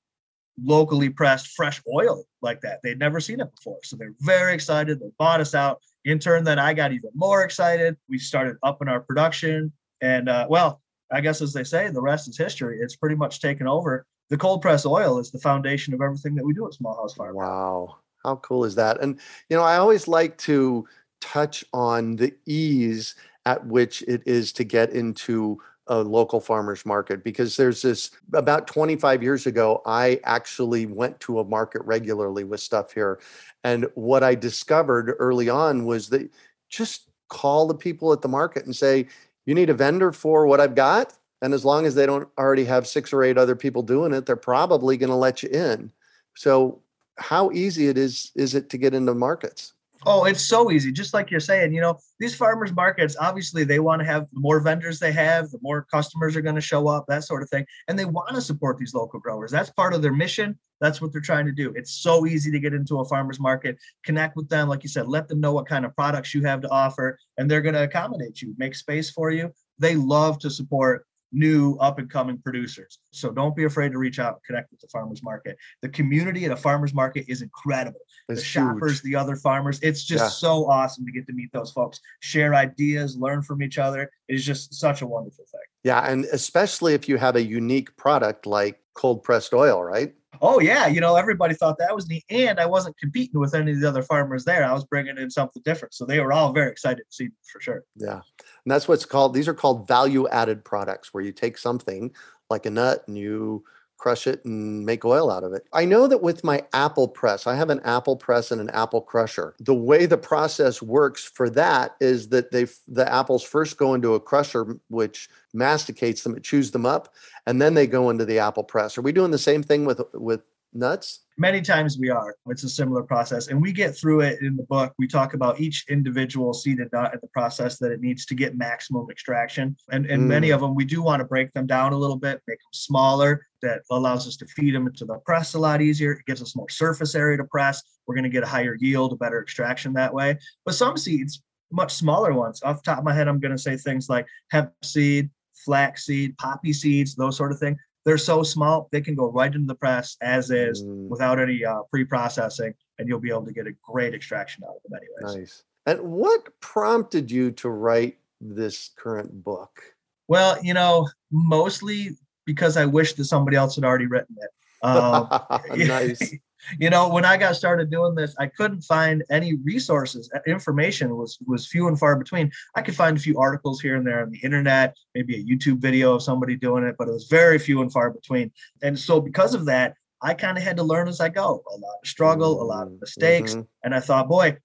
locally 0.63 1.09
pressed 1.09 1.49
fresh 1.49 1.79
oil 1.93 2.23
like 2.41 2.61
that. 2.61 2.79
They'd 2.81 2.97
never 2.97 3.19
seen 3.19 3.39
it 3.39 3.53
before. 3.55 3.77
So 3.83 3.95
they're 3.95 4.15
very 4.21 4.55
excited. 4.55 4.99
They 4.99 5.11
bought 5.19 5.41
us 5.41 5.53
out. 5.53 5.79
In 6.05 6.17
turn, 6.17 6.43
then 6.43 6.57
I 6.57 6.73
got 6.73 6.91
even 6.91 7.11
more 7.13 7.43
excited. 7.43 7.97
We 8.09 8.17
started 8.17 8.57
upping 8.63 8.87
our 8.87 9.01
production. 9.01 9.71
And 10.01 10.27
uh, 10.27 10.47
well, 10.49 10.81
I 11.11 11.21
guess 11.21 11.41
as 11.41 11.53
they 11.53 11.63
say, 11.63 11.89
the 11.89 12.01
rest 12.01 12.27
is 12.27 12.37
history. 12.37 12.79
It's 12.81 12.95
pretty 12.95 13.15
much 13.15 13.41
taken 13.41 13.67
over. 13.67 14.07
The 14.29 14.37
cold 14.37 14.63
press 14.63 14.87
oil 14.87 15.19
is 15.19 15.29
the 15.29 15.39
foundation 15.39 15.93
of 15.93 16.01
everything 16.01 16.33
that 16.35 16.45
we 16.45 16.53
do 16.53 16.65
at 16.65 16.73
Small 16.73 16.95
House 16.95 17.13
Farm. 17.13 17.35
Wow. 17.35 17.97
How 18.23 18.37
cool 18.37 18.65
is 18.65 18.73
that? 18.75 19.01
And, 19.01 19.19
you 19.49 19.57
know, 19.57 19.61
I 19.61 19.77
always 19.77 20.07
like 20.07 20.35
to 20.39 20.87
touch 21.25 21.65
on 21.73 22.15
the 22.15 22.33
ease 22.45 23.15
at 23.45 23.65
which 23.65 24.01
it 24.03 24.21
is 24.25 24.51
to 24.53 24.63
get 24.63 24.91
into 24.91 25.59
a 25.87 25.99
local 25.99 26.39
farmers 26.39 26.83
market 26.85 27.23
because 27.23 27.55
there's 27.55 27.81
this 27.83 28.09
about 28.33 28.65
25 28.65 29.21
years 29.21 29.45
ago 29.45 29.83
i 29.85 30.19
actually 30.23 30.87
went 30.87 31.19
to 31.19 31.39
a 31.39 31.43
market 31.43 31.81
regularly 31.85 32.43
with 32.43 32.59
stuff 32.59 32.91
here 32.91 33.19
and 33.63 33.85
what 33.93 34.23
i 34.23 34.33
discovered 34.33 35.15
early 35.19 35.47
on 35.47 35.85
was 35.85 36.09
that 36.09 36.27
just 36.69 37.09
call 37.29 37.67
the 37.67 37.75
people 37.75 38.11
at 38.13 38.21
the 38.21 38.27
market 38.27 38.65
and 38.65 38.75
say 38.75 39.07
you 39.45 39.53
need 39.53 39.69
a 39.69 39.73
vendor 39.73 40.11
for 40.11 40.47
what 40.47 40.59
I've 40.59 40.75
got. 40.75 41.13
And 41.41 41.53
as 41.53 41.65
long 41.65 41.85
as 41.85 41.95
they 41.95 42.05
don't 42.05 42.27
already 42.37 42.65
have 42.65 42.87
six 42.87 43.13
or 43.13 43.23
eight 43.23 43.37
other 43.37 43.55
people 43.55 43.83
doing 43.83 44.13
it, 44.13 44.25
they're 44.25 44.35
probably 44.35 44.97
going 44.97 45.09
to 45.09 45.15
let 45.15 45.43
you 45.43 45.49
in. 45.49 45.91
So 46.35 46.81
how 47.17 47.51
easy 47.51 47.87
it 47.87 47.97
is 47.97 48.31
is 48.35 48.55
it 48.55 48.69
to 48.69 48.77
get 48.77 48.93
into 48.93 49.13
markets? 49.13 49.73
Oh, 50.05 50.25
it's 50.25 50.45
so 50.45 50.71
easy. 50.71 50.91
Just 50.91 51.13
like 51.13 51.31
you're 51.31 51.39
saying, 51.39 51.73
you 51.73 51.81
know, 51.81 51.97
these 52.19 52.35
farmers 52.35 52.71
markets, 52.71 53.15
obviously 53.19 53.63
they 53.63 53.79
want 53.79 54.01
to 54.01 54.05
have 54.05 54.27
the 54.31 54.39
more 54.39 54.59
vendors 54.59 54.99
they 54.99 55.11
have, 55.11 55.49
the 55.49 55.59
more 55.61 55.87
customers 55.91 56.35
are 56.35 56.41
going 56.41 56.55
to 56.55 56.61
show 56.61 56.87
up, 56.87 57.05
that 57.07 57.23
sort 57.23 57.41
of 57.41 57.49
thing. 57.49 57.65
And 57.87 57.97
they 57.97 58.05
want 58.05 58.35
to 58.35 58.41
support 58.41 58.77
these 58.77 58.93
local 58.93 59.19
growers. 59.19 59.51
That's 59.51 59.71
part 59.71 59.93
of 59.93 60.01
their 60.01 60.13
mission. 60.13 60.59
That's 60.81 61.01
what 61.01 61.11
they're 61.11 61.21
trying 61.21 61.45
to 61.45 61.51
do. 61.51 61.73
It's 61.75 61.91
so 61.91 62.25
easy 62.25 62.51
to 62.51 62.59
get 62.59 62.73
into 62.73 62.99
a 62.99 63.05
farmer's 63.05 63.39
market, 63.39 63.77
connect 64.03 64.35
with 64.35 64.49
them. 64.49 64.67
Like 64.67 64.83
you 64.83 64.89
said, 64.89 65.07
let 65.07 65.27
them 65.27 65.39
know 65.39 65.53
what 65.53 65.67
kind 65.67 65.85
of 65.85 65.95
products 65.95 66.33
you 66.33 66.43
have 66.43 66.61
to 66.61 66.69
offer, 66.69 67.17
and 67.37 67.49
they're 67.49 67.61
going 67.61 67.75
to 67.75 67.83
accommodate 67.83 68.41
you, 68.41 68.53
make 68.57 68.75
space 68.75 69.09
for 69.09 69.31
you. 69.31 69.51
They 69.79 69.95
love 69.95 70.37
to 70.39 70.49
support 70.49 71.05
new 71.31 71.75
up 71.77 71.99
and 71.99 72.09
coming 72.09 72.37
producers. 72.37 72.99
So 73.11 73.31
don't 73.31 73.55
be 73.55 73.65
afraid 73.65 73.91
to 73.91 73.97
reach 73.97 74.19
out 74.19 74.33
and 74.33 74.43
connect 74.43 74.71
with 74.71 74.79
the 74.79 74.87
farmers 74.87 75.21
market. 75.23 75.57
The 75.81 75.89
community 75.89 76.45
at 76.45 76.51
a 76.51 76.55
farmers 76.55 76.93
market 76.93 77.25
is 77.27 77.41
incredible. 77.41 77.99
The 78.27 78.41
shoppers, 78.41 78.93
huge. 78.93 79.01
the 79.03 79.15
other 79.15 79.35
farmers, 79.35 79.79
it's 79.81 80.03
just 80.03 80.23
yeah. 80.23 80.29
so 80.29 80.69
awesome 80.69 81.05
to 81.05 81.11
get 81.11 81.27
to 81.27 81.33
meet 81.33 81.51
those 81.51 81.71
folks, 81.71 81.99
share 82.21 82.55
ideas, 82.55 83.17
learn 83.17 83.41
from 83.41 83.61
each 83.61 83.77
other. 83.77 84.09
It's 84.27 84.43
just 84.43 84.73
such 84.73 85.01
a 85.01 85.07
wonderful 85.07 85.45
thing. 85.51 85.61
Yeah, 85.83 86.01
and 86.09 86.25
especially 86.25 86.93
if 86.93 87.07
you 87.07 87.17
have 87.17 87.35
a 87.35 87.43
unique 87.43 87.95
product 87.97 88.45
like 88.45 88.81
cold 88.95 89.23
pressed 89.23 89.53
oil, 89.53 89.83
right? 89.83 90.15
Oh 90.41 90.59
yeah, 90.59 90.87
you 90.87 91.01
know 91.01 91.15
everybody 91.15 91.53
thought 91.53 91.77
that 91.79 91.95
was 91.95 92.07
neat, 92.07 92.23
and 92.29 92.59
I 92.59 92.65
wasn't 92.65 92.97
competing 92.97 93.39
with 93.39 93.53
any 93.53 93.71
of 93.71 93.79
the 93.79 93.87
other 93.87 94.03
farmers 94.03 94.45
there. 94.45 94.65
I 94.65 94.73
was 94.73 94.85
bringing 94.85 95.17
in 95.17 95.29
something 95.29 95.61
different, 95.65 95.93
so 95.93 96.05
they 96.05 96.19
were 96.19 96.33
all 96.33 96.53
very 96.53 96.71
excited 96.71 97.03
to 97.09 97.15
see 97.15 97.29
for 97.51 97.61
sure. 97.61 97.83
Yeah, 97.95 98.21
and 98.21 98.71
that's 98.71 98.87
what's 98.87 99.05
called. 99.05 99.33
These 99.33 99.47
are 99.47 99.53
called 99.53 99.87
value 99.87 100.27
added 100.29 100.65
products, 100.65 101.13
where 101.13 101.23
you 101.23 101.31
take 101.31 101.57
something 101.57 102.13
like 102.49 102.65
a 102.65 102.69
nut 102.69 103.03
and 103.07 103.17
you 103.17 103.63
crush 103.97 104.27
it 104.27 104.43
and 104.45 104.85
make 104.85 105.05
oil 105.05 105.31
out 105.31 105.43
of 105.43 105.53
it. 105.53 105.65
I 105.73 105.85
know 105.85 106.07
that 106.07 106.21
with 106.21 106.43
my 106.43 106.63
apple 106.73 107.07
press, 107.07 107.47
I 107.47 107.55
have 107.55 107.69
an 107.69 107.79
apple 107.83 108.15
press 108.15 108.51
and 108.51 108.59
an 108.59 108.69
apple 108.71 109.01
crusher. 109.01 109.55
The 109.59 109.73
way 109.73 110.05
the 110.05 110.17
process 110.17 110.81
works 110.81 111.23
for 111.23 111.49
that 111.51 111.95
is 111.99 112.29
that 112.29 112.51
they 112.51 112.67
the 112.87 113.11
apples 113.11 113.43
first 113.43 113.77
go 113.77 113.93
into 113.93 114.13
a 114.13 114.19
crusher 114.19 114.79
which 114.89 115.29
masticates 115.53 116.23
them, 116.23 116.35
it 116.35 116.43
chews 116.43 116.71
them 116.71 116.85
up, 116.85 117.13
and 117.47 117.61
then 117.61 117.73
they 117.73 117.87
go 117.87 118.09
into 118.09 118.25
the 118.25 118.39
apple 118.39 118.63
press. 118.63 118.97
Are 118.97 119.01
we 119.01 119.11
doing 119.11 119.31
the 119.31 119.37
same 119.37 119.63
thing 119.63 119.85
with 119.85 120.01
with 120.13 120.41
nuts? 120.73 121.21
Many 121.37 121.61
times 121.61 121.97
we 121.97 122.09
are. 122.09 122.35
It's 122.47 122.63
a 122.63 122.69
similar 122.69 123.03
process. 123.03 123.47
And 123.47 123.61
we 123.61 123.71
get 123.71 123.95
through 123.95 124.21
it 124.21 124.41
in 124.41 124.55
the 124.55 124.63
book. 124.63 124.93
We 124.97 125.07
talk 125.07 125.33
about 125.33 125.59
each 125.59 125.85
individual 125.89 126.53
seeded 126.53 126.89
nut 126.93 127.11
and 127.11 127.21
the 127.21 127.27
process 127.27 127.77
that 127.79 127.91
it 127.91 128.01
needs 128.01 128.25
to 128.27 128.35
get 128.35 128.57
maximum 128.57 129.07
extraction. 129.09 129.75
And, 129.91 130.05
and 130.05 130.23
mm. 130.23 130.27
many 130.27 130.51
of 130.51 130.61
them, 130.61 130.75
we 130.75 130.85
do 130.85 131.01
want 131.01 131.19
to 131.19 131.25
break 131.25 131.51
them 131.53 131.67
down 131.67 131.93
a 131.93 131.97
little 131.97 132.17
bit, 132.17 132.41
make 132.47 132.59
them 132.59 132.73
smaller. 132.73 133.45
That 133.61 133.81
allows 133.89 134.27
us 134.27 134.37
to 134.37 134.45
feed 134.45 134.75
them 134.75 134.85
into 134.85 135.05
the 135.05 135.17
press 135.25 135.55
a 135.55 135.59
lot 135.59 135.81
easier. 135.81 136.11
It 136.11 136.25
gives 136.27 136.41
us 136.41 136.55
more 136.55 136.69
surface 136.69 137.15
area 137.15 137.37
to 137.37 137.45
press. 137.45 137.81
We're 138.05 138.13
going 138.13 138.23
to 138.23 138.29
get 138.29 138.43
a 138.43 138.47
higher 138.47 138.77
yield, 138.79 139.13
a 139.13 139.15
better 139.15 139.41
extraction 139.41 139.93
that 139.93 140.13
way. 140.13 140.37
But 140.65 140.75
some 140.75 140.97
seeds, 140.97 141.41
much 141.71 141.91
smaller 141.93 142.31
ones, 142.33 142.61
off 142.61 142.83
the 142.83 142.91
top 142.91 142.99
of 142.99 143.05
my 143.05 143.13
head, 143.13 143.27
I'm 143.27 143.39
going 143.39 143.55
to 143.55 143.57
say 143.57 143.75
things 143.75 144.07
like 144.07 144.27
hemp 144.51 144.71
seed, 144.83 145.31
flax 145.65 146.05
seed, 146.05 146.37
poppy 146.37 146.73
seeds, 146.73 147.15
those 147.15 147.35
sort 147.35 147.51
of 147.51 147.59
things 147.59 147.79
they're 148.05 148.17
so 148.17 148.43
small 148.43 148.87
they 148.91 149.01
can 149.01 149.15
go 149.15 149.31
right 149.31 149.53
into 149.53 149.67
the 149.67 149.75
press 149.75 150.15
as 150.21 150.51
is 150.51 150.83
mm. 150.83 151.07
without 151.07 151.39
any 151.39 151.65
uh, 151.65 151.81
pre-processing 151.89 152.73
and 152.99 153.07
you'll 153.07 153.19
be 153.19 153.29
able 153.29 153.45
to 153.45 153.53
get 153.53 153.67
a 153.67 153.73
great 153.83 154.13
extraction 154.13 154.63
out 154.63 154.75
of 154.75 154.81
them 154.89 154.99
anyways. 154.99 155.37
Nice. 155.37 155.63
And 155.85 155.99
what 156.01 156.47
prompted 156.61 157.29
you 157.29 157.51
to 157.51 157.69
write 157.69 158.17
this 158.39 158.91
current 158.97 159.43
book? 159.43 159.81
Well 160.27 160.57
you 160.63 160.73
know 160.73 161.07
mostly 161.31 162.11
because 162.45 162.77
i 162.77 162.85
wish 162.85 163.13
that 163.13 163.25
somebody 163.25 163.57
else 163.57 163.75
had 163.75 163.83
already 163.83 164.07
written 164.07 164.35
it. 164.41 164.49
Um, 164.83 165.29
nice 165.75 166.35
you 166.79 166.89
know 166.89 167.07
when 167.07 167.25
i 167.25 167.37
got 167.37 167.55
started 167.55 167.89
doing 167.89 168.15
this 168.15 168.35
i 168.39 168.47
couldn't 168.47 168.81
find 168.81 169.23
any 169.29 169.55
resources 169.55 170.29
uh, 170.35 170.39
information 170.47 171.15
was 171.15 171.37
was 171.45 171.67
few 171.67 171.87
and 171.87 171.99
far 171.99 172.15
between 172.15 172.51
i 172.75 172.81
could 172.81 172.95
find 172.95 173.17
a 173.17 173.19
few 173.19 173.37
articles 173.39 173.81
here 173.81 173.95
and 173.95 174.05
there 174.05 174.21
on 174.21 174.31
the 174.31 174.39
internet 174.39 174.95
maybe 175.13 175.35
a 175.35 175.43
youtube 175.43 175.77
video 175.77 176.15
of 176.15 176.23
somebody 176.23 176.55
doing 176.55 176.83
it 176.83 176.95
but 176.97 177.07
it 177.07 177.11
was 177.11 177.27
very 177.27 177.59
few 177.59 177.81
and 177.81 177.91
far 177.91 178.09
between 178.09 178.51
and 178.83 178.97
so 178.97 179.19
because 179.19 179.53
of 179.53 179.65
that 179.65 179.95
i 180.21 180.33
kind 180.33 180.57
of 180.57 180.63
had 180.63 180.77
to 180.77 180.83
learn 180.83 181.07
as 181.07 181.19
i 181.19 181.29
go 181.29 181.63
a 181.73 181.77
lot 181.77 181.97
of 182.01 182.07
struggle 182.07 182.61
a 182.61 182.63
lot 182.63 182.83
of 182.83 182.89
mm-hmm. 182.89 183.01
mistakes 183.01 183.53
mm-hmm. 183.53 183.61
and 183.83 183.93
i 183.93 183.99
thought 183.99 184.27
boy 184.27 184.55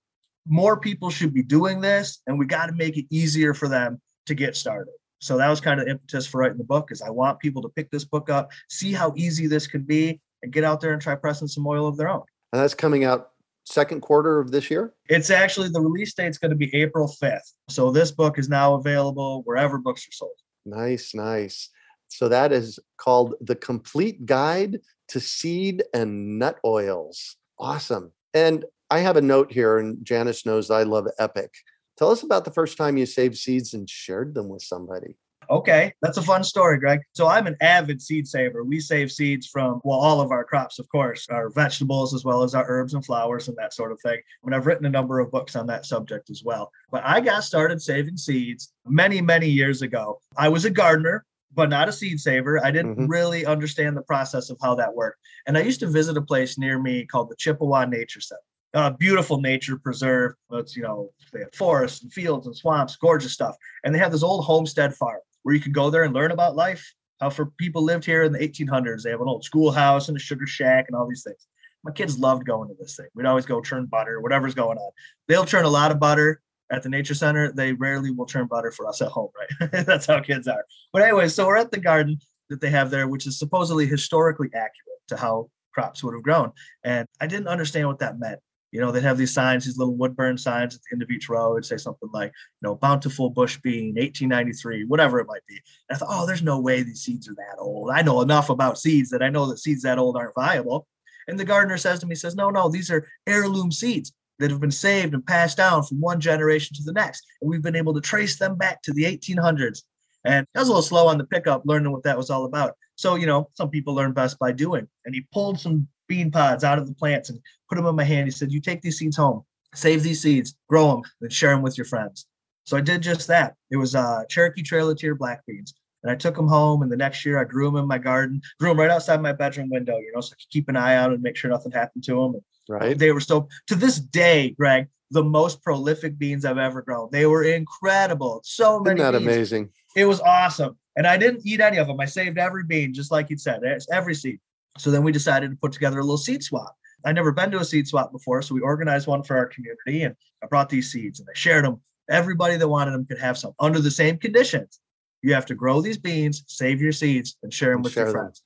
more 0.47 0.79
people 0.79 1.11
should 1.11 1.35
be 1.35 1.43
doing 1.43 1.81
this 1.81 2.23
and 2.27 2.39
we 2.39 2.47
got 2.47 2.67
to 2.67 2.73
make 2.73 2.97
it 2.97 3.07
easier 3.11 3.55
for 3.55 3.69
them 3.69 4.01
to 4.27 4.35
get 4.35 4.57
started 4.57 4.93
so 5.21 5.37
that 5.37 5.51
was 5.51 5.61
kind 5.61 5.79
of 5.79 5.87
the 5.87 5.93
impetus 5.93 6.27
for 6.27 6.41
writing 6.41 6.59
the 6.59 6.65
book 6.65 6.91
is 6.91 7.03
i 7.03 7.11
want 7.11 7.39
people 7.39 7.61
to 7.61 7.69
pick 7.69 7.91
this 7.91 8.05
book 8.05 8.31
up 8.31 8.51
see 8.69 8.93
how 8.93 9.13
easy 9.17 9.47
this 9.47 9.67
could 9.67 9.87
be 9.87 10.21
and 10.43 10.53
get 10.53 10.65
out 10.65 10.81
there 10.81 10.93
and 10.93 11.01
try 11.01 11.15
pressing 11.15 11.49
some 11.49 11.67
oil 11.67 11.87
of 11.87 11.97
their 11.97 12.09
own. 12.09 12.23
And 12.53 12.63
that's 12.63 12.75
coming 12.75 13.05
out 13.05 13.31
second 13.65 14.01
quarter 14.01 14.41
of 14.41 14.51
this 14.51 14.71
year? 14.71 14.95
It's 15.09 15.31
actually 15.31 15.69
the 15.69 15.81
release 15.81 16.15
date's 16.15 16.39
going 16.39 16.51
to 16.51 16.57
be 16.57 16.75
April 16.75 17.09
5th. 17.23 17.53
So 17.69 17.91
this 17.91 18.11
book 18.11 18.39
is 18.39 18.49
now 18.49 18.75
available 18.75 19.43
wherever 19.45 19.79
books 19.79 20.07
are 20.09 20.13
sold. 20.13 20.33
Nice, 20.67 21.15
nice. 21.15 21.71
So 22.09 22.29
that 22.29 22.53
is 22.53 22.79
called 22.97 23.35
The 23.41 23.55
Complete 23.55 24.27
Guide 24.27 24.81
to 25.09 25.21
Seed 25.21 25.85
and 25.95 26.39
Nut 26.39 26.59
Oils. 26.65 27.37
Awesome. 27.59 28.13
And 28.35 28.65
I 28.91 28.99
have 28.99 29.17
a 29.17 29.23
note 29.23 29.53
here, 29.53 29.79
and 29.79 30.05
Janice 30.05 30.45
knows 30.45 30.71
I 30.71 30.83
love 30.83 31.07
Epic. 31.19 31.55
Tell 31.97 32.11
us 32.11 32.23
about 32.23 32.45
the 32.45 32.51
first 32.51 32.77
time 32.77 32.97
you 32.97 33.07
saved 33.07 33.37
seeds 33.37 33.75
and 33.75 33.89
shared 33.89 34.35
them 34.35 34.49
with 34.49 34.63
somebody. 34.63 35.17
Okay, 35.51 35.93
that's 36.01 36.17
a 36.17 36.23
fun 36.23 36.45
story, 36.45 36.79
Greg. 36.79 37.01
So 37.13 37.27
I'm 37.27 37.49
an 37.49 37.57
avid 37.61 38.01
seed 38.01 38.29
saver. 38.29 38.63
We 38.63 38.79
save 38.79 39.11
seeds 39.11 39.49
from, 39.49 39.81
well, 39.83 39.99
all 39.99 40.21
of 40.21 40.31
our 40.31 40.45
crops, 40.45 40.79
of 40.79 40.89
course, 40.89 41.27
our 41.29 41.51
vegetables, 41.51 42.15
as 42.15 42.25
well 42.25 42.45
as 42.45 42.55
our 42.55 42.65
herbs 42.69 42.95
and 42.95 43.05
flowers 43.05 43.49
and 43.49 43.57
that 43.59 43.75
sort 43.75 43.91
of 43.91 44.01
thing. 44.01 44.21
And 44.45 44.55
I've 44.55 44.67
written 44.67 44.87
a 44.87 44.91
number 44.91 45.19
of 45.19 45.33
books 45.33 45.57
on 45.57 45.67
that 45.67 45.87
subject 45.87 46.31
as 46.31 46.45
well. 46.45 46.71
But 46.93 47.03
I 47.05 47.21
got 47.21 47.43
started 47.43 47.83
saving 47.83 48.17
seeds 48.17 48.73
many, 48.87 49.21
many 49.21 49.49
years 49.49 49.83
ago. 49.83 50.21
I 50.37 50.49
was 50.49 50.67
a 50.67 50.71
gardener, 50.71 51.27
but 51.53 51.69
not 51.69 51.89
a 51.89 51.93
seed 51.93 52.21
saver. 52.21 52.65
I 52.65 52.71
didn't 52.71 52.95
mm-hmm. 52.95 53.07
really 53.07 53.45
understand 53.45 53.97
the 53.97 54.03
process 54.03 54.51
of 54.51 54.59
how 54.63 54.77
that 54.77 54.95
worked. 54.95 55.19
And 55.49 55.59
I 55.59 55.63
used 55.63 55.81
to 55.81 55.89
visit 55.89 56.17
a 56.17 56.23
place 56.23 56.59
near 56.59 56.79
me 56.79 57.05
called 57.07 57.29
the 57.29 57.37
Chippewa 57.37 57.87
Nature 57.87 58.21
Center. 58.21 58.41
A 58.75 58.93
beautiful 58.93 59.41
nature 59.41 59.77
preserve. 59.77 60.35
It's, 60.53 60.77
you 60.77 60.85
know, 60.85 61.11
they 61.33 61.41
have 61.41 61.53
forests 61.57 62.05
and 62.05 62.13
fields 62.13 62.47
and 62.47 62.57
swamps, 62.57 62.95
gorgeous 62.95 63.33
stuff. 63.33 63.57
And 63.83 63.93
they 63.93 63.99
have 63.99 64.13
this 64.13 64.23
old 64.23 64.45
homestead 64.45 64.95
farm 64.95 65.19
where 65.43 65.55
you 65.55 65.61
could 65.61 65.75
go 65.75 65.91
there 65.91 66.05
and 66.05 66.15
learn 66.15 66.31
about 66.31 66.57
life. 66.57 66.95
how 67.21 67.31
for 67.31 67.47
people 67.59 67.83
lived 67.83 68.05
here 68.05 68.23
in 68.23 68.33
the 68.33 68.39
1800s, 68.39 69.03
they 69.03 69.11
have 69.11 69.21
an 69.21 69.29
old 69.29 69.45
schoolhouse 69.45 70.09
and 70.09 70.17
a 70.17 70.21
sugar 70.21 70.47
shack 70.47 70.87
and 70.89 70.97
all 70.97 71.09
these 71.09 71.23
things. 71.23 71.47
My 71.85 71.93
kids 71.93 72.19
loved 72.19 72.47
going 72.47 72.69
to 72.69 72.75
this 72.79 72.97
thing. 72.97 73.07
We'd 73.15 73.27
always 73.27 73.47
go 73.47 73.61
churn 73.61 73.87
butter, 73.87 74.21
whatever's 74.21 74.55
going 74.55 74.79
on. 74.79 74.91
They'll 75.29 75.47
churn 75.47 75.65
a 75.65 75.71
lot 75.71 75.91
of 75.91 75.99
butter 75.99 76.41
at 76.71 76.83
the 76.83 76.89
nature 76.89 77.15
center. 77.15 77.53
They 77.53 77.73
rarely 77.73 78.11
will 78.11 78.27
churn 78.27 78.47
butter 78.47 78.71
for 78.71 78.87
us 78.87 79.01
at 79.01 79.09
home, 79.09 79.31
right? 79.39 79.71
That's 79.87 80.07
how 80.07 80.21
kids 80.21 80.47
are. 80.47 80.65
But 80.93 81.03
anyway, 81.03 81.29
so 81.29 81.47
we're 81.47 81.57
at 81.57 81.71
the 81.71 81.81
garden 81.81 82.19
that 82.49 82.61
they 82.61 82.71
have 82.71 82.91
there, 82.91 83.09
which 83.09 83.27
is 83.27 83.39
supposedly 83.39 83.87
historically 83.87 84.49
accurate 84.49 85.01
to 85.09 85.17
how 85.17 85.51
crops 85.73 86.03
would 86.03 86.15
have 86.15 86.23
grown. 86.23 86.53
And 86.85 87.07
I 87.21 87.27
didn't 87.27 87.49
understand 87.49 87.89
what 87.89 88.01
that 88.01 88.19
meant. 88.19 88.41
You 88.73 88.81
know, 88.81 88.93
they'd 88.93 89.03
have 89.03 89.19
these 89.19 89.35
signs, 89.35 89.65
these 89.65 89.79
little 89.79 89.97
woodburn 89.97 90.39
signs 90.39 90.75
at 90.75 90.81
the 90.83 90.95
end 90.95 91.03
of 91.03 91.11
each 91.11 91.29
row. 91.29 91.55
It'd 91.55 91.65
say 91.65 91.77
something 91.77 92.09
like, 92.13 92.29
you 92.29 92.69
know, 92.69 92.77
bountiful 92.77 93.31
bush 93.31 93.59
bean, 93.59 93.95
1893, 93.97 94.85
whatever 94.85 95.19
it 95.19 95.27
might 95.27 95.45
be. 95.49 95.61
And 95.89 95.97
I 95.97 95.99
thought, 95.99 96.09
oh, 96.11 96.27
there's 96.27 96.43
no 96.43 96.61
way 96.61 96.83
these 96.83 97.03
seeds 97.03 97.29
are 97.29 97.35
that 97.35 97.57
old. 97.59 97.91
I 97.91 98.03
know 98.03 98.21
enough 98.21 98.51
about 98.51 98.79
seeds 98.79 99.11
that 99.11 99.23
I 99.23 99.29
know 99.29 99.47
that 99.47 99.59
seeds 99.59 99.83
that 99.83 99.99
old 99.99 100.17
aren't 100.17 100.35
viable. 100.35 100.87
And 101.27 101.39
the 101.39 101.45
gardener 101.45 101.77
says 101.77 101.99
to 102.01 102.07
me, 102.07 102.15
says, 102.15 102.37
no, 102.37 102.51
no, 102.51 102.69
these 102.69 102.91
are 102.91 103.07
heirloom 103.27 103.73
seeds 103.73 104.13
that 104.39 104.51
have 104.51 104.61
been 104.61 104.71
saved 104.71 105.15
and 105.15 105.25
passed 105.27 105.57
down 105.57 105.83
from 105.83 106.01
one 106.01 106.21
generation 106.21 106.75
to 106.77 106.83
the 106.83 106.93
next. 106.93 107.25
And 107.41 107.51
we've 107.51 107.63
been 107.63 107.77
able 107.77 107.95
to 107.95 108.01
trace 108.01 108.39
them 108.39 108.57
back 108.57 108.83
to 108.83 108.93
the 108.93 109.05
1800s. 109.05 109.83
And 110.25 110.47
I 110.55 110.59
was 110.59 110.69
a 110.69 110.73
little 110.73 110.83
slow 110.83 111.09
on 111.09 111.19
the 111.19 111.25
pickup 111.25 111.63
learning 111.65 111.93
what 111.93 112.03
that 112.05 112.17
was 112.17 112.31
all 112.31 112.45
about. 112.45 112.75
So, 112.97 113.15
you 113.15 113.27
know, 113.27 113.49
some 113.55 113.71
people 113.71 113.95
learn 113.95 114.13
best 114.13 114.39
by 114.39 114.53
doing. 114.53 114.87
And 115.05 115.15
he 115.15 115.27
pulled 115.33 115.61
some 115.61 115.89
bean 116.11 116.31
pods 116.31 116.65
out 116.65 116.79
of 116.79 116.89
the 116.89 116.95
plants 116.95 117.31
and 117.31 117.39
put 117.69 117.77
them 117.77 117.87
in 117.87 117.95
my 117.95 118.05
hand. 118.05 118.27
He 118.27 118.33
said, 118.33 118.53
You 118.53 118.61
take 118.61 118.83
these 118.83 118.99
seeds 118.99 119.17
home, 119.17 119.45
save 119.75 120.03
these 120.03 120.21
seeds, 120.21 120.57
grow 120.69 120.89
them, 120.89 121.03
and 121.23 121.33
share 121.33 121.51
them 121.51 121.63
with 121.63 121.79
your 121.79 121.85
friends. 121.87 122.27
So 122.65 122.77
I 122.77 122.81
did 122.81 123.01
just 123.01 123.29
that. 123.29 123.55
It 123.71 123.77
was 123.77 123.95
uh, 123.95 124.25
Cherokee 124.29 124.63
Trail 124.63 124.95
Tear 124.95 125.15
black 125.15 125.47
beans. 125.47 125.73
And 126.03 126.11
I 126.11 126.17
took 126.17 126.35
them 126.35 126.49
home. 126.49 126.83
And 126.83 126.91
the 126.91 126.97
next 126.97 127.25
year 127.25 127.39
I 127.39 127.45
grew 127.45 127.67
them 127.67 127.77
in 127.77 127.87
my 127.87 127.99
garden, 127.99 128.43
grew 128.59 128.71
them 128.71 128.81
right 128.81 128.91
outside 128.91 129.23
my 129.23 129.33
bedroom 129.33 129.71
window, 129.71 129.97
you 129.99 130.11
know, 130.15 130.21
so 130.21 130.33
I 130.33 130.37
could 130.37 130.51
keep 130.51 130.69
an 130.69 130.77
eye 130.77 130.97
out 130.97 131.13
and 131.13 131.23
make 131.23 131.37
sure 131.37 131.51
nothing 131.51 131.73
happened 131.73 132.05
to 132.05 132.15
them. 132.15 132.41
Right. 132.69 132.99
They 132.99 133.13
were 133.13 133.21
so, 133.21 133.49
to 133.69 133.75
this 133.75 133.99
day, 134.01 134.51
Greg, 134.59 134.89
the 135.11 135.25
most 135.25 135.63
prolific 135.63 136.19
beans 136.19 136.45
I've 136.45 136.59
ever 136.59 136.83
grown. 136.83 137.09
They 137.13 137.27
were 137.27 137.45
incredible. 137.45 138.41
So 138.45 138.81
many. 138.81 139.01
Isn't 139.01 139.13
that 139.13 139.19
beans. 139.19 139.33
amazing? 139.33 139.71
It 139.95 140.07
was 140.07 140.21
awesome. 140.21 140.77
And 140.97 141.07
I 141.07 141.17
didn't 141.17 141.43
eat 141.45 141.61
any 141.61 141.77
of 141.77 141.87
them. 141.87 142.01
I 142.01 142.07
saved 142.07 142.39
every 142.39 142.65
bean, 142.65 142.95
just 142.95 143.11
like 143.11 143.31
you 143.31 143.37
said, 143.37 143.61
every 143.93 144.15
seed. 144.15 144.41
So 144.79 144.91
then 144.91 145.03
we 145.03 145.13
decided 145.13 145.51
to 145.51 145.57
put 145.57 145.73
together 145.73 145.99
a 145.99 146.03
little 146.03 146.17
seed 146.17 146.43
swap. 146.43 146.77
I'd 147.05 147.15
never 147.15 147.33
been 147.33 147.51
to 147.53 147.61
a 147.61 147.65
seed 147.65 147.89
swap 147.89 148.13
before. 148.13 148.43
So 148.43 148.55
we 148.55 148.61
organized 148.61 149.07
one 149.07 149.23
for 149.23 149.37
our 149.37 149.47
community 149.47 150.03
and 150.03 150.15
I 150.43 150.47
brought 150.47 150.69
these 150.69 150.93
seeds 150.93 151.19
and 151.21 151.29
I 151.29 151.37
shared 151.37 151.65
them. 151.65 151.81
Everybody 152.09 152.57
that 152.57 152.69
wanted 152.69 152.93
them 152.93 153.07
could 153.07 153.19
have 153.19 153.39
some 153.39 153.53
under 153.59 153.81
the 153.81 153.91
same 153.91 154.19
conditions. 154.19 154.81
You 155.23 155.35
have 155.35 155.47
to 155.47 155.55
grow 155.55 155.81
these 155.81 155.99
beans, 155.99 156.45
save 156.47 156.81
your 156.81 156.93
seeds, 156.93 157.37
and 157.43 157.53
share 157.53 157.71
them 157.71 157.77
And 157.79 157.85
with 157.85 157.93
share 157.95 158.05
your 158.05 158.13
them. 158.13 158.23
friends. 158.23 158.43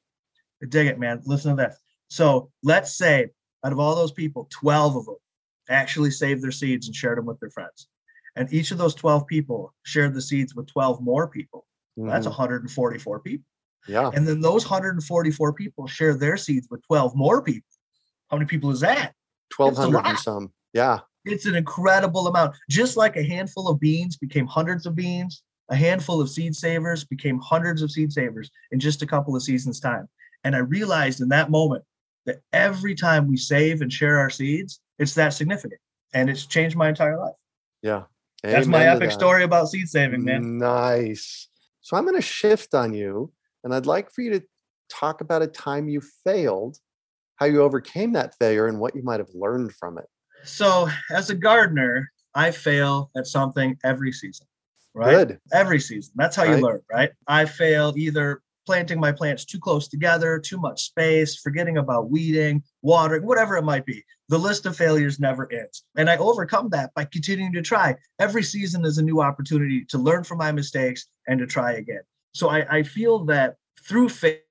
Dig 0.68 0.86
it, 0.86 0.98
man. 0.98 1.20
Listen 1.24 1.56
to 1.56 1.62
this. 1.62 1.76
So 2.08 2.50
let's 2.62 2.96
say 2.96 3.28
out 3.64 3.72
of 3.72 3.78
all 3.78 3.94
those 3.94 4.12
people, 4.12 4.48
12 4.50 4.96
of 4.96 5.04
them 5.06 5.16
actually 5.68 6.10
saved 6.10 6.42
their 6.42 6.50
seeds 6.52 6.86
and 6.86 6.94
shared 6.94 7.18
them 7.18 7.26
with 7.26 7.40
their 7.40 7.50
friends. 7.50 7.88
And 8.36 8.52
each 8.52 8.70
of 8.70 8.78
those 8.78 8.94
12 8.94 9.26
people 9.26 9.74
shared 9.84 10.14
the 10.14 10.20
seeds 10.22 10.54
with 10.54 10.66
12 10.66 11.00
more 11.00 11.28
people. 11.28 11.66
That's 11.96 12.26
Mhm. 12.26 12.30
144 12.30 13.20
people. 13.20 13.46
Yeah. 13.86 14.10
And 14.14 14.26
then 14.26 14.40
those 14.40 14.64
144 14.64 15.52
people 15.52 15.86
share 15.86 16.14
their 16.14 16.36
seeds 16.36 16.68
with 16.70 16.82
12 16.86 17.14
more 17.14 17.42
people. 17.42 17.68
How 18.30 18.36
many 18.36 18.46
people 18.46 18.70
is 18.70 18.80
that? 18.80 19.12
Twelve 19.50 19.76
hundred 19.76 20.04
and 20.06 20.18
some. 20.18 20.52
Yeah. 20.72 21.00
It's 21.24 21.46
an 21.46 21.54
incredible 21.54 22.26
amount. 22.26 22.56
Just 22.68 22.96
like 22.96 23.16
a 23.16 23.22
handful 23.22 23.68
of 23.68 23.80
beans 23.80 24.16
became 24.16 24.46
hundreds 24.46 24.86
of 24.86 24.94
beans, 24.94 25.42
a 25.68 25.76
handful 25.76 26.20
of 26.20 26.28
seed 26.28 26.54
savers 26.54 27.04
became 27.04 27.38
hundreds 27.38 27.80
of 27.80 27.90
seed 27.90 28.12
savers 28.12 28.50
in 28.72 28.80
just 28.80 29.02
a 29.02 29.06
couple 29.06 29.34
of 29.36 29.42
seasons' 29.42 29.80
time. 29.80 30.08
And 30.42 30.54
I 30.54 30.58
realized 30.58 31.20
in 31.20 31.28
that 31.28 31.50
moment 31.50 31.84
that 32.26 32.40
every 32.52 32.94
time 32.94 33.28
we 33.28 33.36
save 33.36 33.80
and 33.80 33.92
share 33.92 34.18
our 34.18 34.30
seeds, 34.30 34.80
it's 34.98 35.14
that 35.14 35.30
significant. 35.30 35.80
And 36.12 36.28
it's 36.28 36.46
changed 36.46 36.76
my 36.76 36.88
entire 36.88 37.18
life. 37.18 37.34
Yeah. 37.82 38.02
That's 38.42 38.66
my 38.66 38.86
epic 38.86 39.08
that. 39.08 39.14
story 39.14 39.42
about 39.42 39.68
seed 39.68 39.88
saving, 39.88 40.24
man. 40.24 40.58
Nice. 40.58 41.48
So 41.80 41.96
I'm 41.96 42.04
going 42.04 42.16
to 42.16 42.22
shift 42.22 42.74
on 42.74 42.92
you, 42.92 43.32
and 43.64 43.74
I'd 43.74 43.86
like 43.86 44.12
for 44.12 44.20
you 44.20 44.30
to 44.30 44.42
talk 44.88 45.20
about 45.22 45.42
a 45.42 45.46
time 45.46 45.88
you 45.88 46.00
failed, 46.24 46.78
how 47.36 47.46
you 47.46 47.62
overcame 47.62 48.12
that 48.12 48.34
failure, 48.38 48.66
and 48.66 48.78
what 48.78 48.94
you 48.94 49.02
might 49.02 49.20
have 49.20 49.30
learned 49.34 49.72
from 49.72 49.98
it. 49.98 50.04
So, 50.44 50.88
as 51.10 51.30
a 51.30 51.34
gardener, 51.34 52.12
I 52.34 52.50
fail 52.50 53.10
at 53.16 53.26
something 53.26 53.76
every 53.82 54.12
season, 54.12 54.46
right? 54.92 55.26
Good. 55.26 55.40
Every 55.52 55.80
season. 55.80 56.12
That's 56.16 56.36
how 56.36 56.44
you 56.44 56.50
Right. 56.50 56.62
learn, 56.62 56.82
right? 56.90 57.10
I 57.26 57.46
fail 57.46 57.94
either 57.96 58.42
planting 58.66 58.98
my 58.98 59.12
plants 59.12 59.44
too 59.44 59.58
close 59.58 59.88
together, 59.88 60.38
too 60.38 60.58
much 60.58 60.84
space, 60.84 61.36
forgetting 61.36 61.78
about 61.78 62.10
weeding, 62.10 62.62
watering, 62.82 63.26
whatever 63.26 63.56
it 63.56 63.62
might 63.62 63.84
be. 63.84 64.02
The 64.28 64.38
list 64.38 64.64
of 64.66 64.76
failures 64.76 65.20
never 65.20 65.50
ends. 65.52 65.84
And 65.96 66.08
I 66.08 66.16
overcome 66.16 66.70
that 66.70 66.92
by 66.94 67.04
continuing 67.04 67.52
to 67.52 67.62
try. 67.62 67.96
Every 68.18 68.42
season 68.42 68.84
is 68.84 68.98
a 68.98 69.02
new 69.02 69.20
opportunity 69.20 69.84
to 69.86 69.98
learn 69.98 70.24
from 70.24 70.38
my 70.38 70.50
mistakes 70.50 71.06
and 71.28 71.38
to 71.40 71.46
try 71.46 71.72
again. 71.72 72.02
So 72.34 72.48
I, 72.48 72.78
I 72.78 72.82
feel 72.82 73.24
that 73.26 73.56
through 73.80 74.08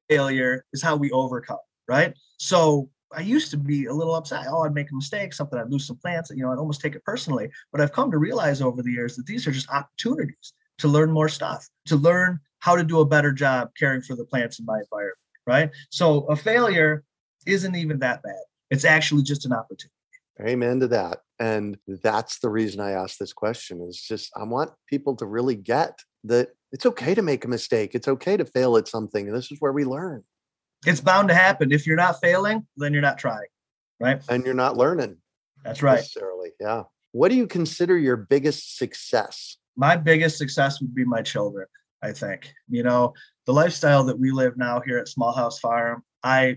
failure 0.09 0.65
is 0.73 0.81
how 0.81 0.95
we 0.95 1.11
overcome, 1.11 1.57
right? 1.87 2.13
So 2.37 2.89
I 3.15 3.21
used 3.21 3.51
to 3.51 3.57
be 3.57 3.85
a 3.85 3.93
little 3.93 4.15
upset. 4.15 4.45
Oh, 4.49 4.63
I'd 4.63 4.73
make 4.73 4.91
a 4.91 4.95
mistake, 4.95 5.33
something, 5.33 5.59
I'd 5.59 5.69
lose 5.69 5.85
some 5.85 5.97
plants, 5.97 6.31
you 6.33 6.43
know, 6.43 6.51
I'd 6.51 6.57
almost 6.57 6.81
take 6.81 6.95
it 6.95 7.03
personally. 7.03 7.49
But 7.71 7.81
I've 7.81 7.91
come 7.91 8.09
to 8.11 8.17
realize 8.17 8.61
over 8.61 8.81
the 8.81 8.91
years 8.91 9.15
that 9.15 9.25
these 9.25 9.45
are 9.47 9.51
just 9.51 9.69
opportunities 9.69 10.53
to 10.79 10.87
learn 10.87 11.11
more 11.11 11.29
stuff, 11.29 11.67
to 11.87 11.95
learn 11.95 12.39
how 12.59 12.75
to 12.75 12.83
do 12.83 13.01
a 13.01 13.05
better 13.05 13.31
job 13.31 13.69
caring 13.77 14.01
for 14.01 14.15
the 14.15 14.25
plants 14.25 14.59
in 14.59 14.65
my 14.65 14.79
environment, 14.79 15.17
right? 15.45 15.69
So 15.89 16.21
a 16.25 16.35
failure 16.35 17.03
isn't 17.45 17.75
even 17.75 17.99
that 17.99 18.23
bad. 18.23 18.41
It's 18.71 18.85
actually 18.85 19.23
just 19.23 19.45
an 19.45 19.53
opportunity. 19.53 19.93
Amen 20.41 20.79
to 20.79 20.87
that. 20.87 21.19
And 21.39 21.77
that's 21.87 22.39
the 22.39 22.49
reason 22.49 22.79
I 22.79 22.91
asked 22.91 23.19
this 23.19 23.33
question 23.33 23.81
is 23.81 24.01
just 24.01 24.31
I 24.35 24.43
want 24.43 24.71
people 24.87 25.15
to 25.17 25.25
really 25.25 25.55
get 25.55 25.99
that 26.25 26.49
it's 26.71 26.86
okay 26.86 27.13
to 27.15 27.21
make 27.21 27.45
a 27.45 27.47
mistake. 27.47 27.91
It's 27.93 28.07
okay 28.07 28.38
to 28.38 28.45
fail 28.45 28.77
at 28.77 28.88
something. 28.88 29.27
And 29.27 29.36
this 29.36 29.51
is 29.51 29.57
where 29.59 29.71
we 29.73 29.86
learn. 29.86 30.23
It's 30.86 31.01
bound 31.01 31.29
to 31.29 31.33
happen. 31.36 31.71
If 31.71 31.86
you're 31.88 31.95
not 31.97 32.19
failing, 32.21 32.65
then 32.77 32.93
you're 32.93 33.01
not 33.01 33.17
trying, 33.17 33.47
right? 33.99 34.21
And 34.29 34.43
you're 34.45 34.53
not 34.53 34.75
learning 34.77 35.17
That's 35.63 35.81
right. 35.81 35.97
necessarily. 35.97 36.49
Yeah. 36.59 36.83
What 37.12 37.29
do 37.29 37.36
you 37.36 37.47
consider 37.47 37.97
your 37.97 38.17
biggest 38.17 38.77
success? 38.77 39.57
my 39.75 39.95
biggest 39.95 40.38
success 40.38 40.79
would 40.81 40.93
be 40.93 41.03
my 41.03 41.23
children 41.23 41.65
i 42.03 42.12
think 42.12 42.53
you 42.69 42.83
know 42.83 43.12
the 43.47 43.51
lifestyle 43.51 44.03
that 44.03 44.19
we 44.19 44.29
live 44.29 44.55
now 44.55 44.79
here 44.86 44.99
at 44.99 45.07
small 45.07 45.31
house 45.33 45.57
farm 45.57 46.03
i 46.21 46.55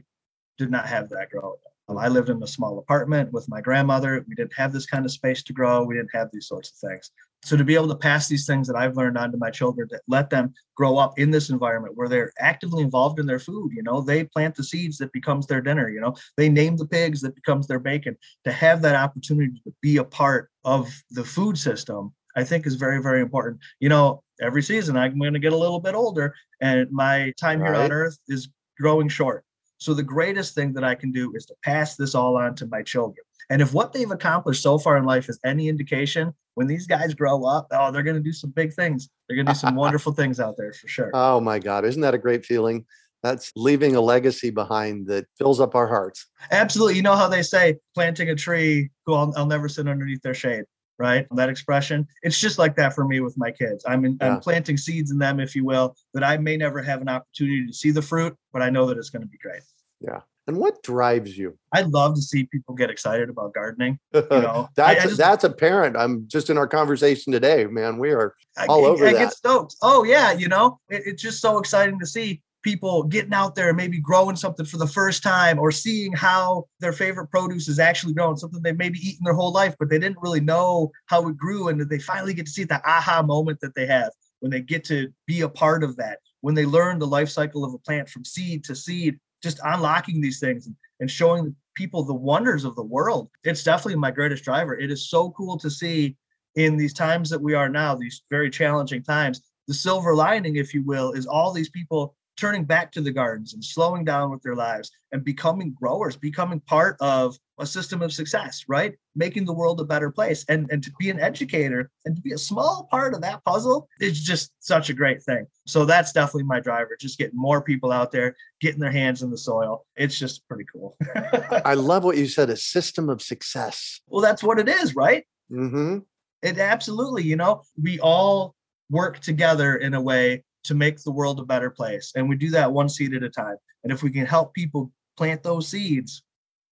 did 0.59 0.71
not 0.71 0.85
have 0.87 1.09
that 1.09 1.31
growing 1.31 1.55
up 1.55 1.73
Um, 1.89 1.97
i 1.97 2.09
lived 2.09 2.29
in 2.29 2.43
a 2.43 2.47
small 2.47 2.79
apartment 2.79 3.33
with 3.33 3.49
my 3.49 3.63
grandmother 3.63 4.23
we 4.29 4.35
didn't 4.35 4.53
have 4.55 4.71
this 4.71 4.85
kind 4.85 5.07
of 5.07 5.11
space 5.13 5.43
to 5.45 5.55
grow 5.55 5.83
we 5.83 5.95
didn't 5.95 6.15
have 6.15 6.29
these 6.31 6.47
sorts 6.47 6.69
of 6.73 6.91
things 6.91 7.11
so 7.47 7.57
to 7.57 7.65
be 7.65 7.75
able 7.75 7.89
to 7.89 7.97
pass 7.97 8.29
these 8.29 8.47
things 8.47 8.67
that 8.67 8.77
i've 8.77 8.97
learned 8.97 9.17
on 9.17 9.31
to 9.31 9.39
my 9.39 9.51
children 9.51 9.87
that 9.91 10.03
let 10.09 10.31
them 10.31 10.53
grow 10.75 10.97
up 10.97 11.19
in 11.19 11.31
this 11.31 11.51
environment 11.51 11.97
where 11.97 12.09
they're 12.09 12.33
actively 12.39 12.83
involved 12.83 13.19
in 13.19 13.27
their 13.27 13.39
food 13.39 13.71
you 13.75 13.83
know 13.83 14.01
they 14.01 14.25
plant 14.25 14.55
the 14.55 14.65
seeds 14.65 14.99
that 14.99 15.13
becomes 15.13 15.47
their 15.47 15.61
dinner 15.61 15.89
you 15.89 16.01
know 16.01 16.15
they 16.37 16.49
name 16.49 16.77
the 16.77 16.87
pigs 16.87 17.21
that 17.21 17.35
becomes 17.35 17.67
their 17.67 17.79
bacon 17.79 18.17
to 18.45 18.53
have 18.53 18.83
that 18.83 18.97
opportunity 18.97 19.61
to 19.65 19.73
be 19.81 19.99
a 19.99 20.05
part 20.05 20.51
of 20.65 20.93
the 21.11 21.25
food 21.25 21.57
system 21.57 22.13
I 22.39 22.45
think 22.45 22.67
is 22.67 22.75
very, 22.75 23.03
very 23.03 23.23
important. 23.23 23.61
You 23.81 23.89
know, 23.89 24.23
every 24.43 24.63
season 24.63 24.97
I'm 24.97 25.19
going 25.19 25.33
to 25.33 25.39
get 25.39 25.55
a 25.55 25.57
little 25.57 25.81
bit 25.81 25.95
older 25.95 26.35
and 26.61 26.87
my 26.93 27.33
time 27.41 27.61
here 27.61 27.75
on 27.75 27.91
earth 27.91 28.19
is 28.29 28.51
growing 28.79 29.09
short. 29.09 29.46
So 29.79 29.95
the 29.95 30.03
greatest 30.03 30.55
thing 30.55 30.73
that 30.75 30.85
I 30.85 30.95
can 30.95 31.13
do 31.13 31.33
is 31.35 31.47
to 31.47 31.55
pass 31.63 31.97
this 31.97 32.15
all 32.15 32.37
on 32.37 32.55
to 32.57 32.67
my 32.67 32.83
children. 32.83 33.25
And 33.51 33.63
if 33.63 33.73
what 33.73 33.93
they've 33.93 34.11
accomplished 34.11 34.63
so 34.63 34.79
far 34.79 34.97
in 34.97 35.05
life 35.05 35.29
is 35.29 35.39
any 35.45 35.69
indication, 35.69 36.33
when 36.55 36.67
these 36.67 36.87
guys 36.87 37.15
grow 37.15 37.45
up, 37.45 37.69
oh, 37.71 37.93
they're 37.93 38.03
going 38.03 38.17
to 38.17 38.23
do 38.23 38.33
some 38.33 38.51
big 38.51 38.73
things. 38.73 39.09
They're 39.29 39.37
going 39.37 39.47
to 39.47 39.53
do 39.53 39.59
some 39.59 39.77
wonderful 39.77 40.13
things 40.15 40.41
out 40.41 40.57
there 40.57 40.73
for 40.73 40.89
sure. 40.89 41.11
Oh 41.15 41.41
my 41.41 41.59
God. 41.59 41.85
Isn't 41.85 42.03
that 42.03 42.15
a 42.15 42.19
great 42.19 42.45
feeling? 42.45 42.87
That's 43.23 43.53
leaving 43.57 43.97
a 43.97 44.01
legacy 44.01 44.51
behind 44.51 45.07
that 45.09 45.27
fills 45.37 45.61
up 45.61 45.75
our 45.75 45.87
hearts. 45.87 46.27
Absolutely. 46.51 46.97
You 46.97 47.03
know 47.03 47.17
how 47.17 47.29
they 47.29 47.43
say 47.43 47.77
planting 47.95 48.31
a 48.31 48.35
tree, 48.35 48.91
who 49.05 49.15
I'll, 49.15 49.33
I'll 49.37 49.47
never 49.47 49.69
sit 49.69 49.89
underneath 49.89 50.23
their 50.23 50.35
shade, 50.35 50.65
right? 50.99 51.27
That 51.33 51.49
expression. 51.49 52.07
It's 52.23 52.39
just 52.41 52.59
like 52.59 52.77
that 52.77 52.95
for 52.95 53.07
me 53.07 53.21
with 53.21 53.37
my 53.37 53.51
kids. 53.51 53.85
I'm 53.87 54.05
in, 54.05 54.17
Yeah. 54.21 54.35
I'm 54.35 54.41
planting 54.41 54.77
seeds 54.77 55.11
in 55.11 55.19
them, 55.19 55.41
if 55.41 55.55
you 55.55 55.65
will, 55.65 55.95
that 56.15 56.25
I 56.25 56.37
may 56.39 56.57
never 56.57 56.83
have 56.83 57.01
an 57.01 57.09
opportunity 57.09 57.67
to 57.67 57.73
see 57.73 57.91
the 57.91 58.03
fruit, 58.03 58.37
but 58.53 58.63
I 58.63 58.71
know 58.71 58.87
that 58.87 58.99
it's 58.99 59.11
going 59.11 59.23
to 59.23 59.29
be 59.29 59.39
great. 59.39 59.63
Yeah. 60.01 60.21
And 60.49 60.57
what 60.59 60.81
drives 60.85 61.37
you? 61.37 61.59
I 61.75 61.81
love 61.83 62.15
to 62.15 62.23
see 62.23 62.45
people 62.45 62.75
get 62.75 62.89
excited 62.89 63.29
about 63.29 63.53
gardening. 63.53 63.99
You 64.15 64.23
know, 64.31 64.69
I- 64.79 64.83
I 64.83 64.95
that's 64.95 65.03
just- 65.05 65.19
that's 65.19 65.45
apparent. 65.45 65.97
I'm 65.97 66.29
just 66.29 66.51
in 66.51 66.57
our 66.59 66.69
conversation 66.69 67.33
today, 67.33 67.65
man. 67.67 67.99
We 67.99 68.11
are 68.13 68.35
all 68.69 68.87
I- 68.87 68.89
over 68.89 69.07
I 69.09 69.13
that. 69.13 69.19
get 69.19 69.33
stoked. 69.33 69.75
Oh 69.83 70.05
yeah, 70.05 70.33
you 70.33 70.47
know, 70.49 70.79
it- 70.89 71.03
it's 71.05 71.23
just 71.23 71.41
so 71.41 71.59
exciting 71.59 71.99
to 71.99 72.07
see 72.07 72.43
people 72.67 73.05
getting 73.05 73.33
out 73.33 73.55
there 73.55 73.69
and 73.69 73.77
maybe 73.77 74.01
growing 74.01 74.37
something 74.37 74.67
for 74.67 74.77
the 74.77 74.87
first 74.87 75.23
time 75.23 75.59
or 75.59 75.71
seeing 75.71 76.13
how 76.13 76.65
their 76.81 76.93
favorite 76.93 77.29
produce 77.29 77.69
is 77.69 77.79
actually 77.79 78.13
growing 78.13 78.37
something 78.37 78.61
they've 78.63 78.77
maybe 78.77 78.99
eaten 78.99 79.25
their 79.25 79.35
whole 79.35 79.53
life 79.53 79.75
but 79.79 79.89
they 79.89 79.99
didn't 79.99 80.21
really 80.21 80.41
know 80.41 80.91
how 81.07 81.27
it 81.29 81.37
grew 81.37 81.69
and 81.69 81.81
they 81.89 81.99
finally 81.99 82.35
get 82.35 82.47
to 82.47 82.53
see 82.53 82.65
the 82.65 82.81
aha 82.85 83.23
moment 83.23 83.59
that 83.61 83.75
they 83.75 83.87
have 83.87 84.11
when 84.41 84.51
they 84.51 84.61
get 84.61 84.85
to 84.85 85.09
be 85.27 85.43
a 85.43 85.49
part 85.49 85.85
of 85.85 85.97
that 85.97 86.19
when 86.41 86.55
they 86.55 86.65
learn 86.65 86.99
the 86.99 87.07
life 87.07 87.29
cycle 87.29 87.65
of 87.65 87.75
a 87.75 87.79
plant 87.79 88.09
from 88.09 88.25
seed 88.25 88.63
to 88.63 88.75
seed, 88.77 89.19
just 89.43 89.61
unlocking 89.65 90.21
these 90.21 90.39
things 90.41 90.69
and 91.01 91.11
showing 91.11 91.55
people 91.75 92.05
the 92.05 92.15
wonders 92.15 92.65
of 92.65 92.77
the 92.77 92.85
world. 92.85 93.29
It's 93.45 93.65
definitely 93.65 93.97
my 93.97 94.11
greatest 94.11 94.45
driver. 94.45 94.79
It 94.79 94.91
is 94.91 95.11
so 95.11 95.31
cool 95.31 95.59
to 95.59 95.71
see 95.71 96.17
in 96.55 96.77
these 96.77 96.95
times 96.95 97.31
that 97.31 97.43
we 97.43 97.55
are 97.55 97.69
now, 97.69 97.95
these 97.95 98.23
very 98.31 98.49
challenging 98.49 99.03
times, 99.03 99.43
the 99.67 99.75
silver 99.75 100.15
lining, 100.15 100.57
if 100.57 100.73
you 100.73 100.85
will, 100.85 101.13
is 101.13 101.27
all 101.27 101.53
these 101.53 101.69
people 101.69 102.15
turning 102.37 102.65
back 102.65 102.93
to 102.93 103.01
the 103.01 103.11
gardens 103.11 103.55
and 103.55 103.65
slowing 103.65 104.05
down 104.05 104.31
with 104.31 104.43
their 104.43 104.55
lives 104.55 104.91
and 105.13 105.25
becoming 105.25 105.73
growers, 105.73 106.17
becoming 106.17 106.61
part 106.61 106.97
of 107.01 107.39
a 107.59 107.67
system 107.67 108.03
of 108.03 108.13
success, 108.13 108.65
right? 108.69 108.95
Making 109.15 109.47
the 109.47 109.53
world 109.53 109.81
a 109.81 109.85
better 109.85 110.11
place. 110.11 110.45
And, 110.49 110.71
and 110.71 110.83
to 110.83 110.93
be 110.99 111.09
an 111.09 111.19
educator 111.19 111.91
and 112.05 112.15
to 112.15 112.23
be 112.23 112.33
a 112.33 112.39
small 112.39 112.87
part 112.91 113.15
of 113.15 113.23
that 113.23 113.43
puzzle 113.45 113.89
is 114.01 114.23
just 114.23 114.53
such 114.61 114.91
a 114.91 114.95
great 114.95 115.23
thing. 115.23 115.47
So 115.67 115.85
that's 115.85 116.13
definitely 116.13 116.45
my 116.45 116.61
driver, 116.61 116.97
just 117.01 117.19
getting 117.19 117.39
more 117.39 117.63
people 117.63 117.93
out 117.93 118.13
there, 118.13 118.37
getting 118.61 118.81
their 118.81 118.93
hands 118.93 119.23
in 119.23 119.31
the 119.31 119.39
soil. 119.39 119.87
It's 119.97 120.19
just 120.19 120.47
pretty 120.49 120.65
cool. 120.71 120.97
I 121.65 121.75
love 121.75 122.05
what 122.05 122.19
you 122.19 122.29
said 122.29 122.51
a 122.51 122.57
system 122.57 123.09
of 123.09 123.23
success. 123.23 124.01
Well, 124.09 124.23
that's 124.23 124.43
what 124.43 124.59
it 124.59 124.69
is, 124.69 124.95
right? 124.95 125.25
Mm-hmm. 125.51 125.99
It 126.43 126.59
absolutely, 126.59 127.23
you 127.23 127.37
know, 127.37 127.63
we 127.81 127.99
all 128.01 128.55
work 128.91 129.21
together 129.21 129.77
in 129.77 129.95
a 129.95 130.01
way 130.01 130.45
to 130.67 130.75
make 130.75 131.03
the 131.03 131.11
world 131.11 131.41
a 131.41 131.45
better 131.45 131.71
place. 131.71 132.13
And 132.15 132.29
we 132.29 132.37
do 132.37 132.51
that 132.51 132.73
one 132.73 132.89
seed 132.89 133.15
at 133.15 133.23
a 133.23 133.31
time. 133.31 133.57
And 133.85 133.93
if 133.93 134.03
we 134.03 134.11
can 134.11 134.27
help 134.27 134.55
people 134.55 134.91
plant 135.17 135.43
those 135.43 135.69
seeds, 135.69 136.23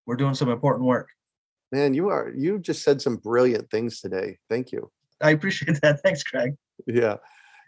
we're 0.07 0.17
doing 0.17 0.35
some 0.35 0.51
important 0.51 0.87
work. 0.87 1.09
Man, 1.73 1.95
you 1.95 2.09
are 2.09 2.33
you 2.37 2.59
just 2.59 2.85
said 2.85 3.01
some 3.01 3.17
brilliant 3.17 3.71
things 3.71 4.01
today. 4.01 4.39
Thank 4.49 4.71
you. 4.71 4.91
I 5.21 5.31
appreciate 5.31 5.81
that. 5.81 6.01
Thanks, 6.05 6.23
Craig. 6.23 6.55
Yeah. 6.87 7.17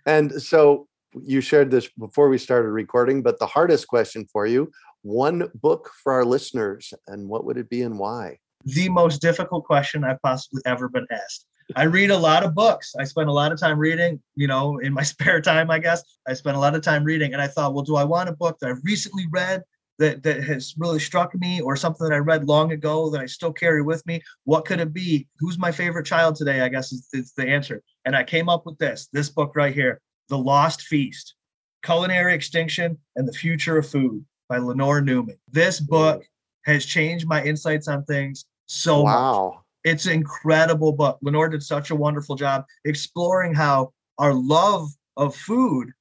And 0.04 0.40
so 0.40 0.86
you 1.22 1.40
shared 1.40 1.70
this 1.70 1.88
before 1.98 2.28
we 2.28 2.38
started 2.38 2.68
recording, 2.68 3.22
but 3.22 3.38
the 3.38 3.46
hardest 3.46 3.88
question 3.88 4.26
for 4.30 4.46
you, 4.46 4.70
one 5.02 5.48
book 5.54 5.90
for 6.02 6.12
our 6.12 6.24
listeners, 6.24 6.92
and 7.08 7.28
what 7.28 7.44
would 7.44 7.56
it 7.56 7.70
be 7.70 7.82
and 7.82 7.98
why? 7.98 8.38
The 8.64 8.88
most 8.88 9.20
difficult 9.20 9.64
question 9.64 10.04
I've 10.04 10.20
possibly 10.22 10.62
ever 10.66 10.88
been 10.88 11.06
asked. 11.10 11.46
I 11.74 11.84
read 11.84 12.10
a 12.10 12.16
lot 12.16 12.44
of 12.44 12.54
books. 12.54 12.94
I 12.98 13.04
spend 13.04 13.28
a 13.28 13.32
lot 13.32 13.50
of 13.50 13.58
time 13.58 13.78
reading, 13.78 14.20
you 14.36 14.46
know, 14.46 14.78
in 14.78 14.92
my 14.92 15.02
spare 15.14 15.40
time, 15.40 15.70
I 15.70 15.78
guess. 15.78 16.02
I 16.28 16.34
spend 16.34 16.56
a 16.56 16.60
lot 16.60 16.74
of 16.74 16.82
time 16.82 17.02
reading. 17.02 17.32
And 17.32 17.42
I 17.42 17.48
thought, 17.48 17.74
well, 17.74 17.82
do 17.82 17.96
I 17.96 18.04
want 18.04 18.28
a 18.28 18.32
book 18.32 18.58
that 18.60 18.70
I've 18.70 18.84
recently 18.84 19.26
read 19.30 19.62
that, 19.98 20.22
that 20.22 20.44
has 20.44 20.74
really 20.76 21.00
struck 21.00 21.34
me 21.34 21.60
or 21.60 21.74
something 21.74 22.06
that 22.06 22.14
I 22.14 22.18
read 22.18 22.46
long 22.46 22.72
ago 22.72 23.10
that 23.10 23.20
I 23.20 23.26
still 23.26 23.52
carry 23.52 23.82
with 23.82 24.06
me? 24.06 24.22
What 24.44 24.64
could 24.64 24.80
it 24.80 24.92
be? 24.92 25.26
Who's 25.38 25.58
my 25.58 25.72
favorite 25.72 26.06
child 26.06 26.36
today? 26.36 26.60
I 26.60 26.68
guess 26.68 26.92
is, 26.92 27.08
is 27.12 27.32
the 27.32 27.48
answer. 27.48 27.82
And 28.04 28.14
I 28.14 28.22
came 28.22 28.48
up 28.48 28.64
with 28.64 28.78
this, 28.78 29.08
this 29.12 29.28
book 29.28 29.56
right 29.56 29.74
here, 29.74 30.00
The 30.28 30.38
Lost 30.38 30.82
Feast, 30.82 31.34
Culinary 31.82 32.34
Extinction 32.34 32.98
and 33.16 33.26
the 33.26 33.32
Future 33.32 33.78
of 33.78 33.88
Food 33.88 34.24
by 34.48 34.58
Lenore 34.58 35.00
Newman. 35.00 35.38
This 35.50 35.80
book 35.80 36.22
has 36.64 36.86
changed 36.86 37.26
my 37.26 37.42
insights 37.42 37.88
on 37.88 38.04
things 38.04 38.44
so 38.66 39.02
wow. 39.02 39.52
much 39.54 39.65
it's 39.86 40.06
an 40.06 40.12
incredible 40.12 40.92
book. 40.92 41.16
Lenore 41.22 41.48
did 41.48 41.62
such 41.62 41.90
a 41.90 41.94
wonderful 41.94 42.34
job 42.34 42.64
exploring 42.84 43.54
how 43.54 43.92
our 44.18 44.34
love 44.34 44.88
of 45.16 45.36
food 45.36 45.92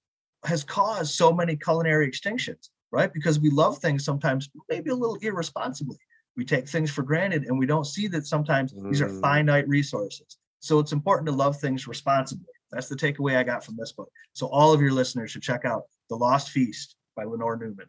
has 0.43 0.63
caused 0.63 1.13
so 1.13 1.31
many 1.31 1.55
culinary 1.55 2.09
extinctions, 2.09 2.69
right? 2.91 3.13
Because 3.13 3.39
we 3.39 3.51
love 3.51 3.77
things 3.77 4.03
sometimes 4.03 4.49
maybe 4.69 4.89
a 4.89 4.95
little 4.95 5.17
irresponsibly. 5.21 5.97
We 6.35 6.45
take 6.45 6.67
things 6.67 6.89
for 6.89 7.03
granted 7.03 7.43
and 7.43 7.59
we 7.59 7.67
don't 7.67 7.85
see 7.85 8.07
that 8.07 8.25
sometimes 8.25 8.73
mm. 8.73 8.89
these 8.89 9.01
are 9.01 9.09
mm. 9.09 9.21
finite 9.21 9.67
resources. 9.67 10.37
So 10.61 10.79
it's 10.79 10.91
important 10.91 11.27
to 11.27 11.33
love 11.33 11.57
things 11.57 11.87
responsibly. 11.87 12.47
That's 12.71 12.89
the 12.89 12.95
takeaway 12.95 13.37
I 13.37 13.43
got 13.43 13.63
from 13.63 13.75
this 13.77 13.91
book. 13.91 14.09
So 14.33 14.47
all 14.47 14.73
of 14.73 14.81
your 14.81 14.93
listeners 14.93 15.29
should 15.29 15.43
check 15.43 15.63
out 15.63 15.83
The 16.09 16.15
Lost 16.15 16.49
Feast 16.49 16.95
by 17.15 17.23
Lenore 17.23 17.55
Newman. 17.55 17.85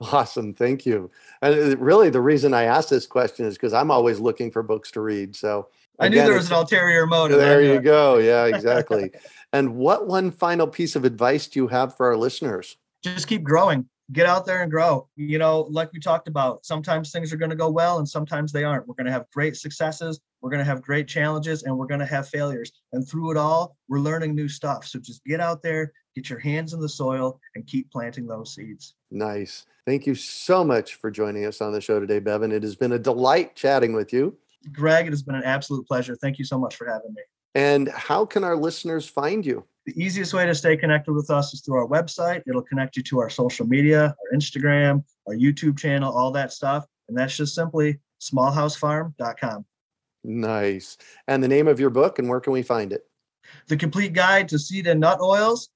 Awesome. 0.00 0.52
Thank 0.52 0.84
you. 0.84 1.10
And 1.40 1.72
uh, 1.72 1.76
really, 1.78 2.10
the 2.10 2.20
reason 2.20 2.52
I 2.52 2.64
asked 2.64 2.90
this 2.90 3.06
question 3.06 3.46
is 3.46 3.54
because 3.54 3.72
I'm 3.72 3.90
always 3.90 4.20
looking 4.20 4.50
for 4.50 4.62
books 4.62 4.90
to 4.92 5.00
read. 5.00 5.34
So 5.34 5.68
I 5.98 6.08
knew 6.08 6.16
there 6.16 6.34
was 6.34 6.50
an 6.50 6.56
ulterior 6.56 7.06
motive. 7.06 7.38
There 7.38 7.62
you 7.62 7.80
go. 7.80 8.18
Yeah, 8.18 8.44
exactly. 8.44 9.10
and 9.52 9.76
what 9.76 10.06
one 10.06 10.30
final 10.30 10.66
piece 10.66 10.96
of 10.96 11.04
advice 11.04 11.46
do 11.46 11.60
you 11.60 11.68
have 11.68 11.96
for 11.96 12.06
our 12.06 12.16
listeners? 12.16 12.76
Just 13.02 13.26
keep 13.26 13.42
growing. 13.42 13.88
Get 14.12 14.26
out 14.26 14.46
there 14.46 14.62
and 14.62 14.70
grow. 14.70 15.08
You 15.16 15.38
know, 15.38 15.62
like 15.70 15.92
we 15.92 15.98
talked 15.98 16.28
about, 16.28 16.64
sometimes 16.64 17.10
things 17.10 17.32
are 17.32 17.36
going 17.36 17.50
to 17.50 17.56
go 17.56 17.70
well 17.70 17.98
and 17.98 18.08
sometimes 18.08 18.52
they 18.52 18.64
aren't. 18.64 18.86
We're 18.86 18.94
going 18.94 19.06
to 19.06 19.12
have 19.12 19.24
great 19.32 19.56
successes, 19.56 20.20
we're 20.42 20.50
going 20.50 20.60
to 20.60 20.70
have 20.70 20.82
great 20.82 21.08
challenges, 21.08 21.64
and 21.64 21.76
we're 21.76 21.86
going 21.86 22.00
to 22.00 22.06
have 22.06 22.28
failures. 22.28 22.70
And 22.92 23.08
through 23.08 23.32
it 23.32 23.36
all, 23.36 23.76
we're 23.88 23.98
learning 23.98 24.34
new 24.34 24.48
stuff. 24.48 24.86
So 24.86 25.00
just 25.00 25.24
get 25.24 25.40
out 25.40 25.62
there, 25.62 25.92
get 26.16 26.30
your 26.30 26.40
hands 26.40 26.72
in 26.72 26.80
the 26.80 26.88
soil, 26.88 27.38
and 27.54 27.66
keep 27.66 27.92
planting 27.92 28.26
those 28.26 28.54
seeds. 28.54 28.94
Nice. 29.10 29.66
Thank 29.86 30.06
you 30.06 30.16
so 30.16 30.64
much 30.64 30.94
for 30.94 31.10
joining 31.10 31.44
us 31.44 31.60
on 31.60 31.72
the 31.72 31.80
show 31.80 32.00
today, 32.00 32.18
Bevin. 32.18 32.52
It 32.52 32.64
has 32.64 32.74
been 32.74 32.92
a 32.92 32.98
delight 32.98 33.54
chatting 33.54 33.92
with 33.92 34.12
you. 34.12 34.36
Greg, 34.72 35.06
it 35.06 35.10
has 35.10 35.22
been 35.22 35.36
an 35.36 35.44
absolute 35.44 35.86
pleasure. 35.86 36.16
Thank 36.16 36.38
you 36.38 36.44
so 36.44 36.58
much 36.58 36.74
for 36.74 36.86
having 36.88 37.14
me. 37.14 37.22
And 37.54 37.88
how 37.88 38.24
can 38.24 38.42
our 38.42 38.56
listeners 38.56 39.06
find 39.06 39.46
you? 39.46 39.64
The 39.84 39.94
easiest 40.02 40.34
way 40.34 40.44
to 40.46 40.54
stay 40.54 40.76
connected 40.76 41.12
with 41.12 41.30
us 41.30 41.54
is 41.54 41.60
through 41.60 41.76
our 41.76 41.86
website. 41.86 42.42
It'll 42.48 42.62
connect 42.62 42.96
you 42.96 43.02
to 43.04 43.20
our 43.20 43.30
social 43.30 43.66
media, 43.66 44.06
our 44.06 44.36
Instagram, 44.36 45.04
our 45.26 45.34
YouTube 45.34 45.78
channel, 45.78 46.12
all 46.12 46.32
that 46.32 46.52
stuff. 46.52 46.84
And 47.08 47.16
that's 47.16 47.36
just 47.36 47.54
simply 47.54 48.00
smallhousefarm.com. 48.20 49.64
Nice. 50.24 50.98
And 51.28 51.42
the 51.42 51.48
name 51.48 51.68
of 51.68 51.78
your 51.78 51.90
book 51.90 52.18
and 52.18 52.28
where 52.28 52.40
can 52.40 52.52
we 52.52 52.62
find 52.62 52.92
it? 52.92 53.04
The 53.68 53.76
Complete 53.76 54.12
Guide 54.12 54.48
to 54.48 54.58
Seed 54.58 54.88
and 54.88 54.98
Nut 54.98 55.20
Oils, 55.20 55.68